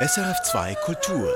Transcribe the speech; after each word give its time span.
SRF2 0.00 0.76
Kultur. 0.84 1.28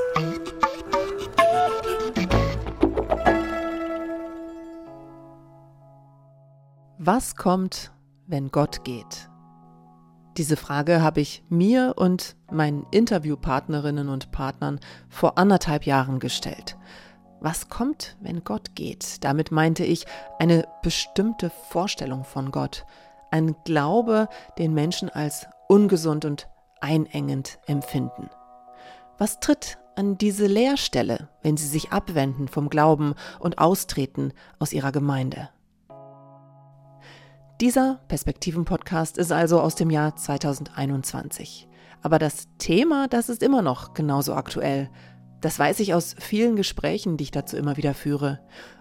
Was 6.96 7.34
kommt, 7.34 7.90
wenn 8.28 8.52
Gott 8.52 8.84
geht? 8.84 9.28
Diese 10.36 10.56
Frage 10.56 11.02
habe 11.02 11.20
ich 11.20 11.42
mir 11.48 11.94
und 11.96 12.36
meinen 12.52 12.86
Interviewpartnerinnen 12.92 14.08
und 14.08 14.30
Partnern 14.30 14.78
vor 15.08 15.38
anderthalb 15.38 15.84
Jahren 15.84 16.20
gestellt. 16.20 16.76
Was 17.40 17.68
kommt, 17.68 18.16
wenn 18.20 18.44
Gott 18.44 18.76
geht? 18.76 19.24
Damit 19.24 19.50
meinte 19.50 19.84
ich 19.84 20.06
eine 20.38 20.68
bestimmte 20.84 21.50
Vorstellung 21.50 22.22
von 22.22 22.52
Gott, 22.52 22.86
ein 23.32 23.56
Glaube, 23.64 24.28
den 24.56 24.72
Menschen 24.72 25.08
als 25.08 25.48
ungesund 25.66 26.24
und 26.24 26.46
einengend 26.80 27.58
empfinden. 27.66 28.30
Was 29.22 29.38
tritt 29.38 29.78
an 29.94 30.18
diese 30.18 30.48
Leerstelle, 30.48 31.28
wenn 31.42 31.56
sie 31.56 31.68
sich 31.68 31.92
abwenden 31.92 32.48
vom 32.48 32.68
Glauben 32.68 33.14
und 33.38 33.58
austreten 33.58 34.32
aus 34.58 34.72
ihrer 34.72 34.90
Gemeinde? 34.90 35.48
Dieser 37.60 38.00
Perspektiven-Podcast 38.08 39.18
ist 39.18 39.30
also 39.30 39.60
aus 39.60 39.76
dem 39.76 39.90
Jahr 39.90 40.16
2021. 40.16 41.68
Aber 42.02 42.18
das 42.18 42.48
Thema, 42.58 43.06
das 43.06 43.28
ist 43.28 43.44
immer 43.44 43.62
noch 43.62 43.94
genauso 43.94 44.34
aktuell. 44.34 44.90
Das 45.40 45.56
weiß 45.56 45.78
ich 45.78 45.94
aus 45.94 46.16
vielen 46.18 46.56
Gesprächen, 46.56 47.16
die 47.16 47.22
ich 47.22 47.30
dazu 47.30 47.56
immer 47.56 47.76
wieder 47.76 47.94
führe. 47.94 48.40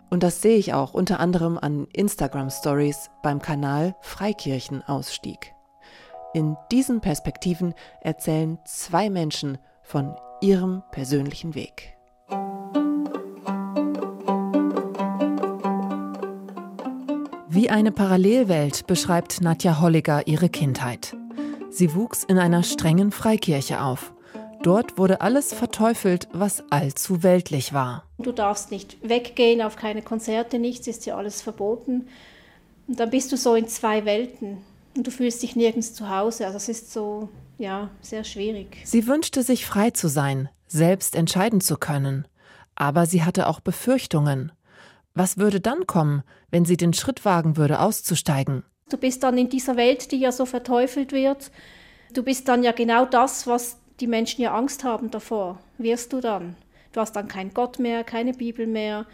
Und 0.09 0.23
das 0.23 0.41
sehe 0.41 0.57
ich 0.57 0.73
auch 0.73 0.95
unter 0.95 1.19
anderem 1.19 1.59
an 1.59 1.85
Instagram 1.93 2.49
Stories 2.49 3.11
beim 3.21 3.43
Kanal 3.43 3.95
Freikirchenausstieg. 4.01 5.53
In 6.33 6.57
diesen 6.71 6.99
Perspektiven 6.99 7.75
erzählen 8.01 8.57
zwei 8.65 9.11
Menschen 9.11 9.59
von 9.83 10.15
ihrem 10.41 10.83
persönlichen 10.91 11.55
Weg. 11.55 11.95
Wie 17.49 17.69
eine 17.69 17.91
Parallelwelt 17.91 18.87
beschreibt 18.87 19.41
Nadja 19.41 19.81
Holliger 19.81 20.25
ihre 20.27 20.49
Kindheit. 20.49 21.15
Sie 21.69 21.93
wuchs 21.95 22.23
in 22.23 22.37
einer 22.37 22.63
strengen 22.63 23.11
Freikirche 23.11 23.81
auf. 23.81 24.13
Dort 24.63 24.97
wurde 24.97 25.21
alles 25.21 25.53
verteufelt, 25.53 26.27
was 26.33 26.63
allzu 26.69 27.23
weltlich 27.23 27.73
war. 27.73 28.05
Du 28.19 28.31
darfst 28.31 28.71
nicht 28.71 28.97
weggehen, 29.01 29.61
auf 29.61 29.75
keine 29.75 30.01
Konzerte, 30.01 30.59
nichts, 30.59 30.87
ist 30.87 31.05
ja 31.05 31.17
alles 31.17 31.41
verboten. 31.41 32.07
Und 32.87 32.99
dann 32.99 33.09
bist 33.09 33.31
du 33.31 33.37
so 33.37 33.55
in 33.55 33.67
zwei 33.67 34.05
Welten 34.05 34.57
und 34.95 35.07
du 35.07 35.11
fühlst 35.11 35.41
dich 35.41 35.55
nirgends 35.55 35.93
zu 35.93 36.09
Hause. 36.09 36.45
Also 36.45 36.57
es 36.57 36.69
ist 36.69 36.93
so, 36.93 37.29
ja, 37.61 37.89
sehr 38.01 38.23
schwierig. 38.23 38.81
Sie 38.83 39.07
wünschte 39.07 39.43
sich 39.43 39.65
frei 39.65 39.91
zu 39.91 40.07
sein, 40.07 40.49
selbst 40.67 41.15
entscheiden 41.15 41.61
zu 41.61 41.77
können. 41.77 42.27
Aber 42.75 43.05
sie 43.05 43.23
hatte 43.23 43.47
auch 43.47 43.59
Befürchtungen. 43.59 44.51
Was 45.13 45.37
würde 45.37 45.61
dann 45.61 45.87
kommen, 45.87 46.23
wenn 46.49 46.65
sie 46.65 46.77
den 46.77 46.93
Schritt 46.93 47.25
wagen 47.25 47.57
würde, 47.57 47.79
auszusteigen? 47.79 48.63
Du 48.89 48.97
bist 48.97 49.23
dann 49.23 49.37
in 49.37 49.49
dieser 49.49 49.77
Welt, 49.77 50.11
die 50.11 50.17
ja 50.17 50.31
so 50.31 50.45
verteufelt 50.45 51.11
wird. 51.11 51.51
Du 52.13 52.23
bist 52.23 52.47
dann 52.47 52.63
ja 52.63 52.71
genau 52.71 53.05
das, 53.05 53.47
was 53.47 53.77
die 53.99 54.07
Menschen 54.07 54.41
ja 54.41 54.53
Angst 54.53 54.83
haben 54.83 55.11
davor. 55.11 55.59
Wirst 55.77 56.11
du 56.13 56.19
dann? 56.19 56.55
Du 56.91 56.99
hast 56.99 57.15
dann 57.15 57.27
keinen 57.27 57.53
Gott 57.53 57.79
mehr, 57.79 58.03
keine 58.03 58.33
Bibel 58.33 58.67
mehr. 58.67 59.05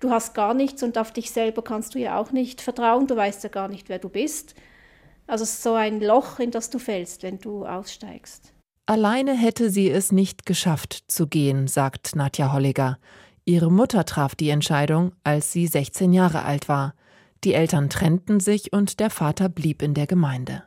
Du 0.00 0.10
hast 0.10 0.34
gar 0.34 0.54
nichts 0.54 0.82
und 0.82 0.98
auf 0.98 1.12
dich 1.12 1.30
selber 1.30 1.62
kannst 1.62 1.94
du 1.94 1.98
ja 1.98 2.18
auch 2.18 2.30
nicht 2.30 2.60
vertrauen. 2.60 3.06
Du 3.06 3.16
weißt 3.16 3.42
ja 3.42 3.48
gar 3.48 3.68
nicht, 3.68 3.88
wer 3.88 3.98
du 3.98 4.08
bist. 4.08 4.54
Also 5.28 5.44
es 5.44 5.52
ist 5.52 5.62
so 5.62 5.74
ein 5.74 6.00
Loch, 6.00 6.40
in 6.40 6.50
das 6.50 6.70
du 6.70 6.78
fällst, 6.78 7.22
wenn 7.22 7.38
du 7.38 7.66
aussteigst. 7.66 8.54
Alleine 8.86 9.34
hätte 9.34 9.70
sie 9.70 9.90
es 9.90 10.10
nicht 10.10 10.46
geschafft 10.46 11.04
zu 11.08 11.26
gehen, 11.26 11.68
sagt 11.68 12.16
Nadja 12.16 12.52
Holliger. 12.52 12.98
Ihre 13.44 13.70
Mutter 13.70 14.06
traf 14.06 14.34
die 14.34 14.48
Entscheidung, 14.48 15.12
als 15.24 15.52
sie 15.52 15.66
16 15.66 16.14
Jahre 16.14 16.42
alt 16.44 16.68
war. 16.70 16.94
Die 17.44 17.52
Eltern 17.52 17.90
trennten 17.90 18.40
sich 18.40 18.72
und 18.72 18.98
der 19.00 19.10
Vater 19.10 19.50
blieb 19.50 19.82
in 19.82 19.92
der 19.92 20.06
Gemeinde. 20.06 20.64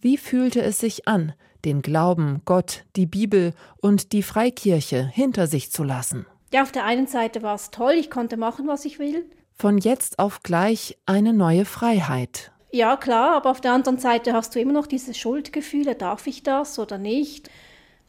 Wie 0.00 0.18
fühlte 0.18 0.60
es 0.60 0.78
sich 0.78 1.08
an, 1.08 1.32
den 1.64 1.80
Glauben, 1.80 2.42
Gott, 2.44 2.84
die 2.96 3.06
Bibel 3.06 3.54
und 3.80 4.12
die 4.12 4.22
Freikirche 4.22 5.06
hinter 5.06 5.46
sich 5.46 5.72
zu 5.72 5.84
lassen? 5.84 6.26
Ja, 6.52 6.62
auf 6.62 6.72
der 6.72 6.84
einen 6.84 7.06
Seite 7.06 7.42
war 7.42 7.54
es 7.54 7.70
toll, 7.70 7.94
ich 7.94 8.10
konnte 8.10 8.36
machen, 8.36 8.66
was 8.68 8.84
ich 8.84 8.98
will. 8.98 9.24
Von 9.54 9.78
jetzt 9.78 10.18
auf 10.18 10.42
gleich 10.42 10.98
eine 11.06 11.32
neue 11.32 11.64
Freiheit. 11.64 12.51
Ja, 12.74 12.96
klar, 12.96 13.36
aber 13.36 13.50
auf 13.50 13.60
der 13.60 13.72
anderen 13.72 13.98
Seite 13.98 14.32
hast 14.32 14.54
du 14.54 14.60
immer 14.60 14.72
noch 14.72 14.86
diese 14.86 15.12
Schuldgefühle, 15.12 15.94
darf 15.94 16.26
ich 16.26 16.42
das 16.42 16.78
oder 16.78 16.96
nicht? 16.96 17.50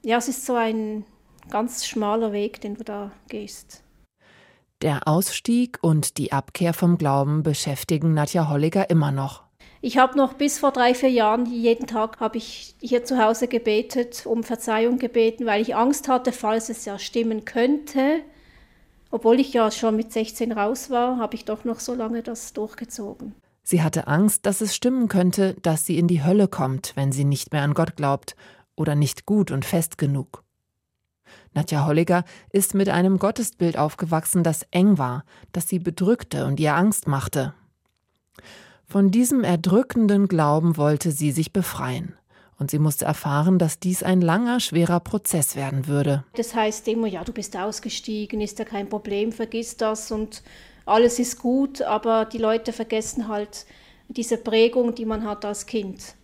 Ja, 0.03 0.17
es 0.17 0.29
ist 0.29 0.45
so 0.45 0.55
ein 0.55 1.05
ganz 1.49 1.85
schmaler 1.85 2.31
Weg, 2.31 2.61
den 2.61 2.75
du 2.75 2.85
da 2.85 3.11
gehst. 3.27 3.83
Der 4.81 5.05
Ausstieg 5.05 5.79
und 5.81 6.17
die 6.17 6.31
Abkehr 6.31 6.73
vom 6.73 6.97
Glauben 6.97 7.43
beschäftigen 7.43 8.13
Nadja 8.13 8.47
Holliger 8.49 8.89
immer 8.89 9.11
noch. 9.11 9.43
Ich 9.81 9.97
habe 9.97 10.17
noch 10.17 10.33
bis 10.33 10.59
vor 10.59 10.71
drei, 10.71 10.93
vier 10.93 11.09
Jahren, 11.11 11.45
jeden 11.45 11.85
Tag 11.85 12.21
habe 12.21 12.37
ich 12.37 12.75
hier 12.79 13.03
zu 13.03 13.21
Hause 13.21 13.49
gebetet, 13.49 14.25
um 14.25 14.43
Verzeihung 14.43 14.97
gebeten, 14.97 15.45
weil 15.45 15.61
ich 15.61 15.75
Angst 15.75 16.07
hatte, 16.07 16.31
falls 16.31 16.69
es 16.69 16.85
ja 16.85 16.97
stimmen 16.97 17.43
könnte. 17.43 18.21
Obwohl 19.11 19.41
ich 19.41 19.51
ja 19.51 19.69
schon 19.71 19.97
mit 19.97 20.13
16 20.13 20.53
raus 20.53 20.89
war, 20.89 21.17
habe 21.17 21.35
ich 21.35 21.43
doch 21.43 21.65
noch 21.65 21.81
so 21.81 21.93
lange 21.93 22.23
das 22.23 22.53
durchgezogen. 22.53 23.35
Sie 23.63 23.81
hatte 23.81 24.07
Angst, 24.07 24.45
dass 24.45 24.61
es 24.61 24.75
stimmen 24.75 25.07
könnte, 25.07 25.55
dass 25.61 25.85
sie 25.85 25.97
in 25.97 26.07
die 26.07 26.23
Hölle 26.23 26.47
kommt, 26.47 26.91
wenn 26.95 27.11
sie 27.11 27.23
nicht 27.23 27.53
mehr 27.53 27.63
an 27.63 27.73
Gott 27.73 27.95
glaubt 27.95 28.35
oder 28.75 28.93
nicht 28.95 29.25
gut 29.25 29.51
und 29.51 29.63
fest 29.63 29.97
genug. 29.97 30.43
Nadja 31.53 31.85
Holliger 31.85 32.25
ist 32.51 32.73
mit 32.73 32.89
einem 32.89 33.19
Gottesbild 33.19 33.77
aufgewachsen, 33.77 34.43
das 34.43 34.65
eng 34.71 34.97
war, 34.97 35.23
das 35.51 35.67
sie 35.67 35.79
bedrückte 35.79 36.45
und 36.45 36.59
ihr 36.59 36.75
Angst 36.75 37.07
machte. 37.07 37.53
Von 38.85 39.11
diesem 39.11 39.43
erdrückenden 39.43 40.27
Glauben 40.27 40.77
wollte 40.77 41.11
sie 41.11 41.31
sich 41.31 41.53
befreien. 41.53 42.15
Und 42.59 42.69
sie 42.69 42.79
musste 42.79 43.05
erfahren, 43.05 43.57
dass 43.57 43.79
dies 43.79 44.03
ein 44.03 44.21
langer, 44.21 44.59
schwerer 44.59 44.99
Prozess 44.99 45.55
werden 45.55 45.87
würde. 45.87 46.23
Das 46.35 46.53
heißt 46.53 46.87
immer, 46.87 47.07
ja, 47.07 47.23
du 47.23 47.33
bist 47.33 47.57
ausgestiegen, 47.57 48.39
ist 48.41 48.59
ja 48.59 48.65
kein 48.65 48.89
Problem, 48.89 49.31
vergiss 49.31 49.75
das 49.75 50.11
und 50.11 50.43
alles 50.85 51.19
ist 51.19 51.39
gut, 51.39 51.81
aber 51.81 52.25
die 52.25 52.37
Leute 52.37 52.73
vergessen 52.73 53.27
halt 53.27 53.65
diese 54.09 54.37
Prägung, 54.37 54.95
die 54.95 55.05
man 55.05 55.25
hat 55.25 55.45
als 55.45 55.65
Kind. 55.65 56.15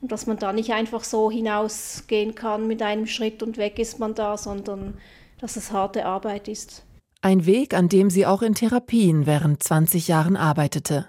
Und 0.00 0.12
dass 0.12 0.26
man 0.26 0.36
da 0.36 0.52
nicht 0.52 0.72
einfach 0.72 1.04
so 1.04 1.30
hinausgehen 1.30 2.34
kann 2.34 2.66
mit 2.66 2.82
einem 2.82 3.06
Schritt 3.06 3.42
und 3.42 3.56
weg 3.56 3.78
ist 3.78 3.98
man 3.98 4.14
da, 4.14 4.36
sondern 4.36 4.98
dass 5.40 5.56
es 5.56 5.72
harte 5.72 6.06
Arbeit 6.06 6.48
ist. 6.48 6.84
Ein 7.22 7.46
Weg, 7.46 7.74
an 7.74 7.88
dem 7.88 8.10
sie 8.10 8.26
auch 8.26 8.42
in 8.42 8.54
Therapien 8.54 9.26
während 9.26 9.62
20 9.62 10.06
Jahren 10.08 10.36
arbeitete. 10.36 11.06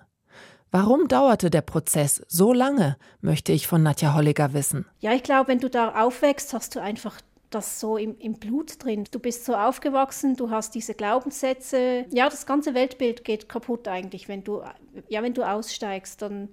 Warum 0.72 1.08
dauerte 1.08 1.50
der 1.50 1.62
Prozess 1.62 2.22
so 2.28 2.52
lange, 2.52 2.98
möchte 3.22 3.52
ich 3.52 3.68
von 3.68 3.84
Nadja 3.84 4.14
Holliger 4.14 4.54
wissen. 4.54 4.86
Ja, 5.00 5.14
ich 5.14 5.24
glaube, 5.24 5.50
wenn 5.50 5.60
du 5.60 5.70
da 5.70 6.04
aufwächst, 6.04 6.54
hast 6.54 6.76
du 6.76 6.82
einfach 6.82 7.22
das 7.50 7.80
so 7.80 7.98
im, 7.98 8.18
im 8.20 8.34
Blut 8.34 8.84
drin. 8.84 9.06
Du 9.10 9.20
bist 9.20 9.46
so 9.46 9.56
aufgewachsen, 9.56 10.36
du 10.36 10.50
hast 10.50 10.76
diese 10.76 10.94
Glaubenssätze. 10.94 12.06
Ja, 12.12 12.30
das 12.30 12.46
ganze 12.46 12.74
Weltbild 12.74 13.24
geht 13.24 13.48
kaputt 13.48 13.88
eigentlich, 13.88 14.28
wenn 14.28 14.44
du, 14.44 14.62
ja, 15.08 15.24
wenn 15.24 15.34
du 15.34 15.44
aussteigst, 15.44 16.22
dann 16.22 16.50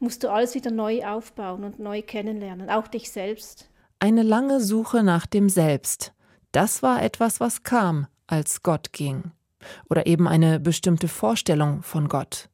musst 0.00 0.22
du 0.22 0.30
alles 0.30 0.54
wieder 0.54 0.70
neu 0.70 1.04
aufbauen 1.04 1.64
und 1.64 1.78
neu 1.78 2.02
kennenlernen, 2.02 2.70
auch 2.70 2.88
dich 2.88 3.10
selbst. 3.10 3.68
Eine 4.00 4.22
lange 4.22 4.60
Suche 4.60 5.02
nach 5.02 5.26
dem 5.26 5.48
Selbst. 5.48 6.12
Das 6.52 6.82
war 6.82 7.02
etwas, 7.02 7.40
was 7.40 7.64
kam, 7.64 8.06
als 8.26 8.62
Gott 8.62 8.92
ging. 8.92 9.32
Oder 9.90 10.06
eben 10.06 10.28
eine 10.28 10.60
bestimmte 10.60 11.08
Vorstellung 11.08 11.82
von 11.82 12.08
Gott. 12.08 12.48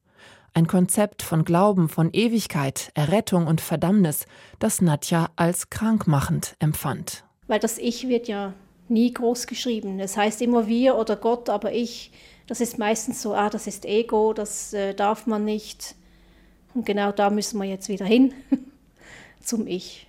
Ein 0.54 0.66
Konzept 0.66 1.22
von 1.22 1.44
Glauben, 1.44 1.88
von 1.88 2.10
Ewigkeit, 2.12 2.92
Errettung 2.94 3.46
und 3.46 3.60
Verdammnis, 3.60 4.24
das 4.58 4.80
Nadja 4.80 5.28
als 5.36 5.68
krankmachend 5.68 6.56
empfand. 6.60 7.24
Weil 7.46 7.60
das 7.60 7.78
Ich 7.78 8.08
wird 8.08 8.28
ja 8.28 8.54
nie 8.88 9.12
groß 9.12 9.46
geschrieben. 9.46 10.00
Es 10.00 10.16
heißt 10.16 10.42
immer 10.42 10.66
wir 10.66 10.96
oder 10.96 11.16
Gott, 11.16 11.48
aber 11.48 11.72
ich, 11.72 12.12
das 12.46 12.60
ist 12.60 12.78
meistens 12.78 13.22
so, 13.22 13.34
ah, 13.34 13.50
das 13.50 13.66
ist 13.66 13.84
Ego, 13.84 14.32
das 14.32 14.72
äh, 14.72 14.94
darf 14.94 15.26
man 15.26 15.44
nicht. 15.44 15.94
Und 16.74 16.86
genau 16.86 17.12
da 17.12 17.30
müssen 17.30 17.58
wir 17.58 17.68
jetzt 17.68 17.88
wieder 17.88 18.06
hin, 18.06 18.34
zum 19.40 19.66
Ich. 19.66 20.06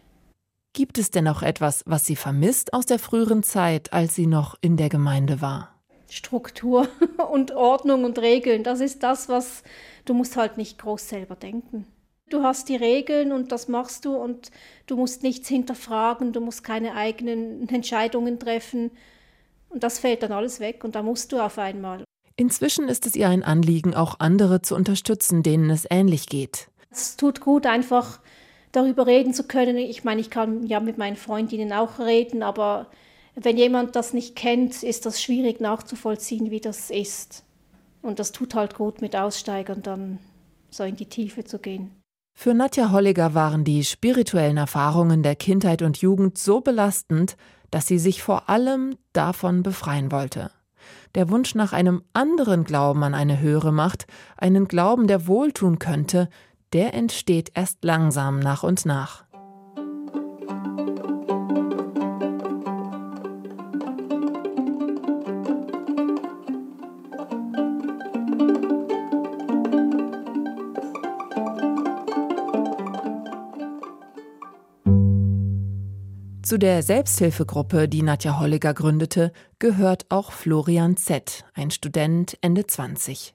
Gibt 0.74 0.98
es 0.98 1.10
denn 1.10 1.28
auch 1.28 1.42
etwas, 1.42 1.84
was 1.86 2.06
sie 2.06 2.18
vermisst 2.18 2.74
aus 2.74 2.86
der 2.86 3.00
früheren 3.00 3.44
Zeit, 3.44 3.94
als 3.94 4.16
sie 4.16 4.28
noch 4.28 4.58
in 4.60 4.76
der 4.76 4.90
Gemeinde 4.90 5.42
war? 5.42 5.74
Struktur 6.10 6.90
und 7.32 7.52
Ordnung 7.52 8.04
und 8.04 8.20
Regeln, 8.20 8.64
das 8.64 8.82
ist 8.82 9.04
das, 9.04 9.30
was 9.30 9.64
du 10.04 10.14
musst 10.14 10.36
halt 10.36 10.58
nicht 10.58 10.78
groß 10.78 11.08
selber 11.10 11.36
denken. 11.36 11.88
Du 12.30 12.42
hast 12.42 12.70
die 12.70 12.76
Regeln 12.76 13.32
und 13.32 13.52
das 13.52 13.68
machst 13.68 14.06
du 14.06 14.16
und 14.16 14.50
du 14.88 14.96
musst 14.96 15.22
nichts 15.22 15.48
hinterfragen, 15.48 16.34
du 16.34 16.42
musst 16.42 16.64
keine 16.64 16.96
eigenen 16.96 17.70
Entscheidungen 17.70 18.40
treffen 18.40 18.92
und 19.70 19.84
das 19.84 20.00
fällt 20.00 20.24
dann 20.24 20.32
alles 20.32 20.60
weg 20.60 20.84
und 20.84 20.96
da 20.96 21.04
musst 21.04 21.32
du 21.32 21.40
auf 21.40 21.60
einmal. 21.60 22.04
Inzwischen 22.36 22.90
ist 22.90 23.06
es 23.06 23.16
ihr 23.16 23.30
ein 23.30 23.44
Anliegen, 23.44 23.94
auch 23.94 24.20
andere 24.20 24.62
zu 24.62 24.76
unterstützen, 24.76 25.44
denen 25.44 25.70
es 25.70 25.86
ähnlich 25.90 26.28
geht. 26.28 26.68
Es 26.90 27.16
tut 27.16 27.42
gut, 27.42 27.66
einfach 27.68 28.20
darüber 28.72 29.06
reden 29.06 29.34
zu 29.34 29.44
können. 29.44 29.78
Ich 29.78 30.04
meine, 30.04 30.20
ich 30.20 30.30
kann 30.30 30.66
ja 30.66 30.80
mit 30.80 30.98
meinen 30.98 31.16
Freundinnen 31.16 31.72
auch 31.72 32.00
reden, 32.00 32.42
aber 32.42 32.88
wenn 33.36 33.58
jemand 33.58 33.96
das 33.96 34.14
nicht 34.14 34.36
kennt, 34.36 34.82
ist 34.82 35.06
das 35.06 35.22
schwierig 35.22 35.62
nachzuvollziehen, 35.62 36.52
wie 36.52 36.60
das 36.60 36.90
ist. 36.90 37.44
Und 38.02 38.20
das 38.20 38.32
tut 38.32 38.56
halt 38.56 38.76
gut 38.76 39.02
mit 39.02 39.16
Aussteigern 39.16 39.82
dann 39.82 40.20
so 40.70 40.84
in 40.84 40.96
die 40.96 41.08
Tiefe 41.08 41.44
zu 41.44 41.60
gehen. 41.60 41.92
Für 42.38 42.54
Nadja 42.54 42.92
Holliger 42.92 43.34
waren 43.34 43.64
die 43.64 43.84
spirituellen 43.86 44.58
Erfahrungen 44.58 45.24
der 45.24 45.36
Kindheit 45.36 45.82
und 45.82 45.98
Jugend 45.98 46.38
so 46.38 46.60
belastend, 46.60 47.38
dass 47.72 47.88
sie 47.88 47.98
sich 47.98 48.22
vor 48.22 48.50
allem 48.50 48.98
davon 49.14 49.64
befreien 49.64 50.12
wollte. 50.12 50.52
Der 51.16 51.30
Wunsch 51.30 51.56
nach 51.56 51.72
einem 51.74 52.04
anderen 52.14 52.66
Glauben 52.66 53.04
an 53.04 53.16
eine 53.16 53.40
höhere 53.40 53.72
Macht, 53.72 54.06
einen 54.38 54.68
Glauben, 54.68 55.08
der 55.08 55.28
wohltun 55.28 55.80
könnte, 55.80 56.30
der 56.74 56.94
entsteht 56.94 57.52
erst 57.56 57.84
langsam 57.84 58.40
nach 58.40 58.64
und 58.64 58.86
nach. 58.86 59.24
Zu 76.46 76.60
der 76.60 76.84
Selbsthilfegruppe, 76.84 77.90
die 77.90 78.04
Nadja 78.04 78.40
Holliger 78.40 78.76
gründete, 78.76 79.32
gehört 79.58 80.06
auch 80.10 80.32
Florian 80.32 80.96
Z., 80.96 81.44
ein 81.56 81.72
Student 81.72 82.38
Ende 82.42 82.68
20. 82.68 83.34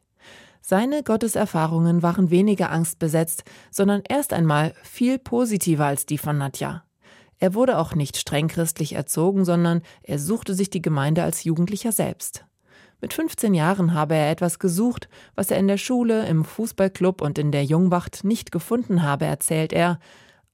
Seine 0.61 1.03
Gotteserfahrungen 1.03 2.05
waren 2.05 2.31
weniger 2.31 2.71
angstbesetzt, 2.71 3.43
sondern 3.73 4.05
erst 4.09 4.33
einmal 4.33 4.75
viel 4.85 5.19
positiver 5.19 5.87
als 5.87 6.07
die 6.07 6.19
von 6.19 6.39
Nadja. 6.39 6.85
Er 7.41 7.55
wurde 7.55 7.79
auch 7.79 7.97
nicht 7.97 8.17
streng 8.17 8.47
christlich 8.47 8.93
erzogen, 8.93 9.45
sondern 9.45 9.83
er 10.05 10.21
suchte 10.21 10.55
sich 10.55 10.71
die 10.71 10.83
Gemeinde 10.83 11.25
als 11.25 11.43
Jugendlicher 11.43 11.91
selbst. 11.91 12.45
Mit 13.01 13.13
15 13.13 13.55
Jahren 13.55 13.93
habe 13.93 14.15
er 14.15 14.31
etwas 14.31 14.61
gesucht, 14.61 15.09
was 15.35 15.51
er 15.51 15.59
in 15.59 15.67
der 15.67 15.79
Schule, 15.79 16.29
im 16.29 16.45
Fußballclub 16.45 17.23
und 17.23 17.39
in 17.41 17.51
der 17.51 17.65
Jungwacht 17.65 18.23
nicht 18.23 18.53
gefunden 18.53 19.03
habe, 19.03 19.25
erzählt 19.25 19.73
er, 19.73 19.99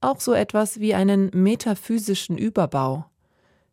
auch 0.01 0.21
so 0.21 0.33
etwas 0.33 0.81
wie 0.81 0.95
einen 0.95 1.31
metaphysischen 1.33 2.39
Überbau. 2.39 3.07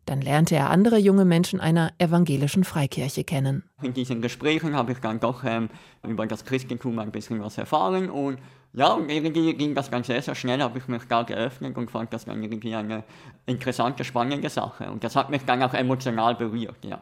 Dann 0.06 0.20
lernte 0.20 0.54
er 0.54 0.68
andere 0.68 0.98
junge 0.98 1.24
Menschen 1.24 1.60
einer 1.60 1.92
evangelischen 1.98 2.64
Freikirche 2.64 3.24
kennen. 3.24 3.64
In 3.82 3.94
diesen 3.94 4.20
Gesprächen 4.20 4.74
habe 4.74 4.92
ich 4.92 4.98
dann 4.98 5.18
doch 5.18 5.44
ähm, 5.44 5.70
über 6.02 6.26
das 6.26 6.44
Christentum 6.44 6.98
ein 6.98 7.10
bisschen 7.10 7.42
was 7.42 7.56
erfahren 7.56 8.10
und 8.10 8.38
ja, 8.74 8.92
und 8.92 9.08
irgendwie 9.08 9.54
ging 9.54 9.74
das 9.74 9.88
dann 9.88 10.02
sehr, 10.02 10.20
sehr 10.20 10.34
schnell, 10.34 10.60
habe 10.60 10.78
ich 10.78 10.88
mich 10.88 11.04
da 11.08 11.22
geöffnet 11.22 11.76
und 11.76 11.90
fand 11.90 12.12
das 12.12 12.24
dann 12.24 12.42
irgendwie 12.42 12.74
eine 12.74 13.04
interessante, 13.46 14.02
spannende 14.02 14.50
Sache. 14.50 14.90
Und 14.90 15.04
das 15.04 15.14
hat 15.14 15.30
mich 15.30 15.44
dann 15.44 15.62
auch 15.62 15.74
emotional 15.74 16.34
berührt, 16.34 16.84
ja. 16.84 17.00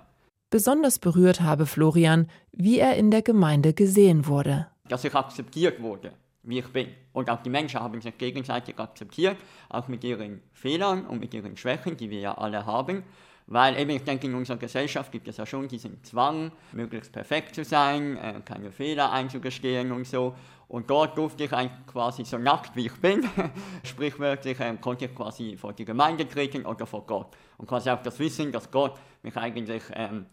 Besonders 0.50 0.98
berührt 0.98 1.40
habe 1.40 1.64
Florian, 1.64 2.28
wie 2.52 2.78
er 2.78 2.96
in 2.96 3.10
der 3.10 3.22
Gemeinde 3.22 3.72
gesehen 3.72 4.26
wurde. 4.26 4.66
Dass 4.86 5.04
ich 5.04 5.14
akzeptiert 5.14 5.80
wurde 5.80 6.12
wie 6.42 6.58
ich 6.58 6.68
bin. 6.68 6.88
Und 7.12 7.30
auch 7.30 7.42
die 7.42 7.50
Menschen 7.50 7.80
haben 7.80 8.00
sich 8.00 8.16
gegenseitig 8.18 8.78
akzeptiert, 8.78 9.36
auch 9.68 9.88
mit 9.88 10.04
ihren 10.04 10.42
Fehlern 10.52 11.06
und 11.06 11.20
mit 11.20 11.34
ihren 11.34 11.56
Schwächen, 11.56 11.96
die 11.96 12.10
wir 12.10 12.20
ja 12.20 12.38
alle 12.38 12.66
haben. 12.66 13.04
Weil 13.46 13.78
eben, 13.78 13.90
ich 13.90 14.04
denke, 14.04 14.26
in 14.26 14.34
unserer 14.34 14.56
Gesellschaft 14.56 15.10
gibt 15.10 15.28
es 15.28 15.36
ja 15.36 15.44
schon 15.44 15.68
diesen 15.68 16.02
Zwang, 16.04 16.52
möglichst 16.72 17.12
perfekt 17.12 17.54
zu 17.54 17.64
sein, 17.64 18.16
äh, 18.16 18.40
keine 18.44 18.70
Fehler 18.70 19.12
einzugestehen 19.12 19.92
und 19.92 20.06
so. 20.06 20.34
Und 20.68 20.88
dort 20.88 21.18
durfte 21.18 21.44
ich 21.44 21.52
eigentlich 21.52 21.86
quasi 21.86 22.24
so 22.24 22.38
nackt 22.38 22.74
wie 22.76 22.86
ich 22.86 22.94
bin, 22.94 23.28
sprichwörtlich, 23.84 24.58
äh, 24.60 24.74
konnte 24.80 25.06
ich 25.06 25.14
quasi 25.14 25.56
vor 25.56 25.72
die 25.72 25.84
Gemeinde 25.84 26.26
treten 26.26 26.64
oder 26.64 26.86
vor 26.86 27.04
Gott. 27.04 27.36
Und 27.58 27.68
quasi 27.68 27.90
auch 27.90 28.02
das 28.02 28.18
Wissen, 28.18 28.52
dass 28.52 28.70
Gott 28.70 28.98
mich 29.22 29.36
eigentlich 29.36 29.82
ähm, 29.92 30.26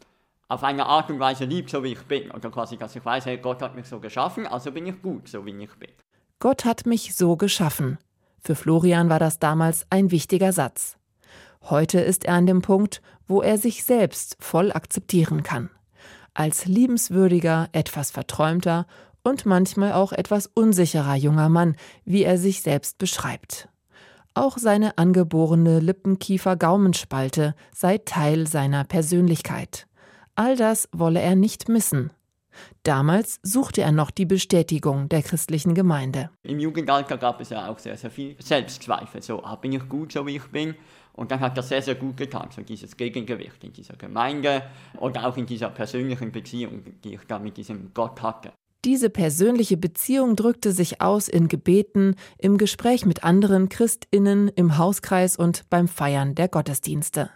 auf 0.50 0.64
eine 0.64 0.88
Art 0.88 1.10
und 1.10 1.20
Weise 1.20 1.46
liebt, 1.46 1.70
so 1.70 1.84
wie 1.84 1.94
ich 1.94 2.02
bin. 2.02 2.32
Oder 2.32 2.50
quasi, 2.50 2.76
dass 2.76 2.96
ich 2.96 3.06
weiß, 3.06 3.28
hey, 3.28 3.38
Gott 3.38 3.62
hat 3.62 3.76
mich 3.76 3.86
so 3.86 4.00
geschaffen, 4.00 4.46
also 4.48 4.72
bin 4.72 4.88
ich 4.88 5.02
gut, 5.02 5.30
so 5.30 5.46
wie 5.46 5.52
ich 5.52 5.74
bin. 5.76 5.92
Gott 6.40 6.66
hat 6.66 6.86
mich 6.86 7.16
so 7.16 7.38
geschaffen. 7.38 8.00
Für 8.42 8.56
Florian 8.56 9.10
war 9.10 9.20
das 9.20 9.40
damals 9.40 9.86
ein 9.90 10.12
wichtiger 10.12 10.52
Satz. 10.52 10.98
Heute 11.64 12.00
ist 12.00 12.26
er 12.26 12.34
an 12.34 12.48
dem 12.48 12.62
Punkt, 12.62 13.02
wo 13.28 13.42
er 13.42 13.58
sich 13.58 13.84
selbst 13.84 14.38
voll 14.40 14.72
akzeptieren 14.72 15.44
kann. 15.44 15.70
Als 16.34 16.66
liebenswürdiger, 16.66 17.70
etwas 17.72 18.12
verträumter 18.12 18.88
und 19.24 19.46
manchmal 19.46 19.94
auch 19.94 20.14
etwas 20.14 20.48
unsicherer 20.48 21.16
junger 21.16 21.50
Mann, 21.50 21.76
wie 22.06 22.24
er 22.24 22.38
sich 22.38 22.62
selbst 22.62 22.98
beschreibt. 22.98 23.68
Auch 24.34 24.58
seine 24.58 24.98
angeborene 24.98 25.80
Lippenkiefer-Gaumenspalte 25.80 27.56
sei 27.76 27.98
Teil 27.98 28.48
seiner 28.48 28.86
Persönlichkeit. 28.86 29.89
All 30.40 30.56
das 30.56 30.88
wolle 30.94 31.20
er 31.20 31.36
nicht 31.36 31.68
missen. 31.68 32.12
Damals 32.84 33.42
suchte 33.44 33.82
er 33.82 33.92
noch 33.92 34.10
die 34.10 34.26
Bestätigung 34.26 35.10
der 35.10 35.22
christlichen 35.22 35.74
Gemeinde. 35.74 36.30
Im 36.44 36.62
Jugendalter 36.62 37.18
gab 37.18 37.42
es 37.42 37.50
ja 37.50 37.68
auch 37.68 37.78
sehr, 37.78 37.98
sehr 37.98 38.10
viel 38.10 38.38
Selbstzweifel. 38.40 39.22
So, 39.22 39.44
ah, 39.44 39.58
bin 39.58 39.74
ich 39.74 39.90
gut, 39.90 40.14
so 40.14 40.26
wie 40.26 40.38
ich 40.38 40.46
bin? 40.46 40.76
Und 41.12 41.32
dann 41.32 41.42
hat 41.42 41.58
das 41.58 41.68
sehr, 41.68 41.82
sehr 41.82 41.96
gut 41.96 42.16
getan, 42.16 42.48
so 42.56 42.62
dieses 42.62 42.96
Gegengewicht 42.96 43.62
in 43.66 43.74
dieser 43.74 43.98
Gemeinde 43.98 44.64
oder 44.98 45.28
auch 45.28 45.36
in 45.36 45.46
dieser 45.46 45.72
persönlichen 45.72 46.32
Beziehung, 46.32 46.84
die 47.04 47.16
ich 47.16 47.22
da 47.28 47.38
mit 47.38 47.58
diesem 47.58 47.94
Gott 47.94 48.22
hatte. 48.22 48.54
Diese 48.86 49.10
persönliche 49.10 49.76
Beziehung 49.76 50.38
drückte 50.38 50.72
sich 50.72 51.02
aus 51.02 51.28
in 51.28 51.50
Gebeten, 51.50 52.16
im 52.38 52.58
Gespräch 52.58 53.06
mit 53.06 53.26
anderen 53.26 53.68
Christinnen, 53.68 54.48
im 54.48 54.78
Hauskreis 54.78 55.36
und 55.36 55.70
beim 55.70 55.90
Feiern 55.90 56.34
der 56.34 56.48
Gottesdienste. 56.48 57.30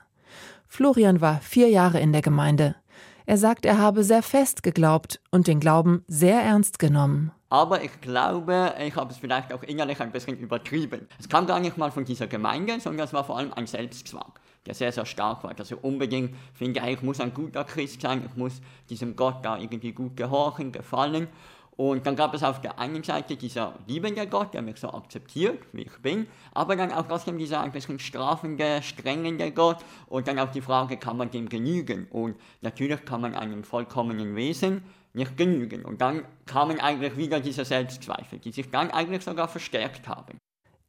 Florian 0.69 1.21
war 1.21 1.41
vier 1.41 1.69
Jahre 1.69 1.99
in 1.99 2.13
der 2.13 2.21
Gemeinde. 2.21 2.75
Er 3.25 3.37
sagt, 3.37 3.65
er 3.65 3.77
habe 3.77 4.03
sehr 4.03 4.21
fest 4.21 4.63
geglaubt 4.63 5.21
und 5.31 5.47
den 5.47 5.59
Glauben 5.59 6.03
sehr 6.07 6.41
ernst 6.41 6.77
genommen. 6.77 7.31
Aber 7.49 7.83
ich 7.83 8.01
glaube, 8.01 8.73
ich 8.83 8.95
habe 8.95 9.11
es 9.11 9.17
vielleicht 9.17 9.53
auch 9.53 9.63
innerlich 9.63 10.01
ein 10.01 10.11
bisschen 10.11 10.37
übertrieben. 10.37 11.07
Es 11.19 11.29
kam 11.29 11.45
gar 11.45 11.59
nicht 11.59 11.77
mal 11.77 11.91
von 11.91 12.03
dieser 12.03 12.27
Gemeinde, 12.27 12.79
sondern 12.79 13.05
es 13.05 13.13
war 13.13 13.23
vor 13.23 13.37
allem 13.37 13.53
ein 13.53 13.67
Selbstzwang, 13.67 14.33
der 14.65 14.73
sehr, 14.73 14.91
sehr 14.91 15.05
stark 15.05 15.43
war. 15.43 15.53
Dass 15.53 15.71
ich 15.71 15.83
unbedingt 15.83 16.35
finde, 16.53 16.81
ich 16.89 17.01
muss 17.01 17.19
ein 17.19 17.33
guter 17.33 17.63
Christ 17.63 18.01
sein, 18.01 18.23
ich 18.25 18.35
muss 18.35 18.59
diesem 18.89 19.15
Gott 19.15 19.45
da 19.45 19.57
irgendwie 19.57 19.91
gut 19.91 20.17
gehorchen, 20.17 20.71
gefallen. 20.71 21.27
Und 21.75 22.05
dann 22.05 22.15
gab 22.15 22.33
es 22.35 22.43
auf 22.43 22.61
der 22.61 22.77
einen 22.77 23.03
Seite 23.03 23.35
dieser 23.35 23.73
liebende 23.87 24.27
Gott, 24.27 24.53
der 24.53 24.61
mich 24.61 24.79
so 24.79 24.89
akzeptiert, 24.89 25.59
wie 25.71 25.83
ich 25.83 25.97
bin, 26.01 26.27
aber 26.53 26.75
dann 26.75 26.91
auch 26.91 27.07
trotzdem 27.07 27.37
dieser 27.37 27.61
ein 27.61 27.71
bisschen 27.71 27.97
strafende, 27.97 28.83
strengende 28.83 29.51
Gott 29.51 29.83
und 30.07 30.27
dann 30.27 30.37
auch 30.37 30.51
die 30.51 30.61
Frage, 30.61 30.97
kann 30.97 31.17
man 31.17 31.31
dem 31.31 31.49
genügen? 31.49 32.07
Und 32.11 32.35
natürlich 32.61 33.03
kann 33.05 33.21
man 33.21 33.33
einem 33.33 33.63
vollkommenen 33.63 34.35
Wesen 34.35 34.83
nicht 35.13 35.35
genügen. 35.35 35.83
Und 35.83 36.01
dann 36.01 36.25
kamen 36.45 36.79
eigentlich 36.79 37.17
wieder 37.17 37.39
diese 37.39 37.65
Selbstzweifel, 37.65 38.39
die 38.39 38.51
sich 38.51 38.69
dann 38.69 38.91
eigentlich 38.91 39.23
sogar 39.23 39.47
verstärkt 39.47 40.07
haben. 40.07 40.37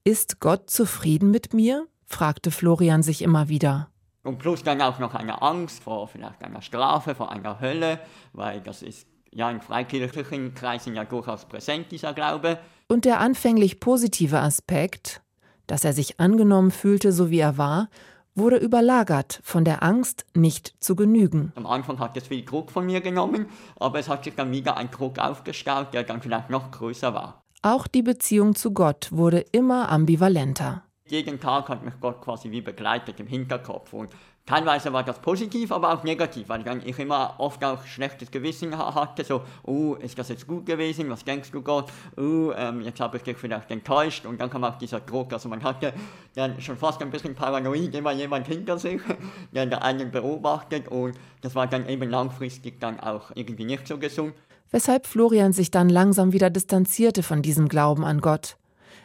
Ist 0.05 0.41
Gott 0.41 0.69
zufrieden 0.69 1.31
mit 1.31 1.55
mir? 1.55 1.87
fragte 2.07 2.51
Florian 2.51 3.03
sich 3.03 3.23
immer 3.23 3.49
wieder. 3.49 3.89
Und 4.23 4.39
plus 4.39 4.63
dann 4.63 4.81
auch 4.81 4.99
noch 4.99 5.15
eine 5.15 5.41
Angst 5.43 5.83
vor 5.83 6.09
vielleicht 6.09 6.43
einer 6.45 6.63
Strafe, 6.63 7.15
vor 7.15 7.31
einer 7.31 7.61
Hölle, 7.61 8.01
weil 8.33 8.61
das 8.61 8.83
ist 8.83 9.07
ja 9.35 9.51
in 9.51 9.61
freikirchlichen 9.61 10.55
Kreisen 10.55 10.95
ja 10.95 11.05
durchaus 11.05 11.45
präsent, 11.45 11.91
dieser 11.91 12.15
Glaube. 12.15 12.59
Und 12.89 13.05
der 13.05 13.21
anfänglich 13.21 13.81
positive 13.81 14.39
Aspekt, 14.39 15.23
dass 15.67 15.85
er 15.85 15.93
sich 15.93 16.21
angenommen 16.21 16.71
fühlte, 16.71 17.13
so 17.13 17.31
wie 17.31 17.41
er 17.41 17.59
war, 17.59 17.89
wurde 18.35 18.57
überlagert 18.57 19.41
von 19.45 19.65
der 19.65 19.83
Angst, 19.83 20.25
nicht 20.35 20.75
zu 20.81 20.97
genügen. 20.97 21.53
Am 21.55 21.67
Anfang 21.67 21.99
hat 22.01 22.17
es 22.17 22.27
viel 22.27 22.45
Druck 22.45 22.71
von 22.71 22.87
mir 22.87 23.01
genommen, 23.01 23.47
aber 23.77 23.99
es 23.99 24.09
hat 24.09 24.25
sich 24.25 24.35
dann 24.35 24.51
wieder 24.51 24.77
ein 24.77 24.91
Druck 24.91 25.19
aufgestaut, 25.19 25.95
der 25.95 26.03
dann 26.03 26.21
vielleicht 26.21 26.51
noch 26.51 26.71
größer 26.71 27.15
war. 27.15 27.43
Auch 27.63 27.87
die 27.87 28.03
Beziehung 28.03 28.55
zu 28.55 28.73
Gott 28.73 29.09
wurde 29.13 29.41
immer 29.53 29.89
ambivalenter. 29.89 30.83
Jeden 31.07 31.39
Tag 31.39 31.69
hat 31.69 31.85
mich 31.85 31.95
Gott 32.01 32.21
quasi 32.23 32.51
wie 32.51 32.61
begleitet 32.61 33.21
im 33.21 33.27
Hinterkopf 33.27 33.93
und 33.93 34.11
Teilweise 34.47 34.93
war 34.93 35.03
das 35.03 35.21
positiv, 35.21 35.73
aber 35.73 35.95
auch 35.95 36.05
negativ, 36.05 36.51
weil 36.51 36.63
ich 36.85 36.99
immer 36.99 37.35
oft 37.39 37.65
auch 37.65 37.83
schlechtes 37.87 38.31
Gewissen 38.31 38.77
hatte, 38.77 39.25
so, 39.25 39.41
oh, 39.63 39.95
ist 39.95 40.19
das 40.19 40.29
jetzt 40.29 40.47
gut 40.47 40.67
gewesen, 40.67 41.09
was 41.09 41.25
denkst 41.25 41.51
du 41.51 41.63
Gott, 41.63 41.91
oh, 42.19 42.53
ähm, 42.55 42.83
jetzt 42.83 43.01
habe 43.01 43.17
ich 43.17 43.23
dich 43.23 43.39
vielleicht 43.39 43.71
enttäuscht 43.71 44.27
und 44.27 44.39
dann 44.39 44.51
kam 44.51 44.65
auch 44.65 44.77
dieser 44.77 45.01
Druck, 45.01 45.33
also 45.33 45.49
man 45.49 45.63
hatte 45.63 45.95
dann 46.35 46.61
schon 46.61 46.77
fast 46.77 47.01
ein 47.01 47.11
bisschen 47.11 47.35
paranoid, 47.35 47.95
immer 47.95 48.13
jemand 48.13 48.47
hinter 48.47 48.79
sich, 48.79 49.01
der 49.53 49.83
einen 49.83 50.11
beobachtet 50.11 50.89
und 50.89 51.19
das 51.41 51.55
war 51.55 51.67
dann 51.67 51.89
eben 51.89 52.11
langfristig 52.11 52.79
dann 52.81 53.01
auch 53.01 53.31
irgendwie 53.35 53.65
nicht 53.65 53.89
so 53.89 53.97
gesund. 53.97 54.35
Weshalb 54.71 55.07
Florian 55.07 55.55
sich 55.55 55.71
dann 55.71 55.89
langsam 55.89 56.35
wieder 56.35 56.51
distanzierte 56.51 57.23
von 57.23 57.41
diesem 57.41 57.69
Glauben 57.69 58.05
an 58.05 58.21
Gott. 58.21 58.59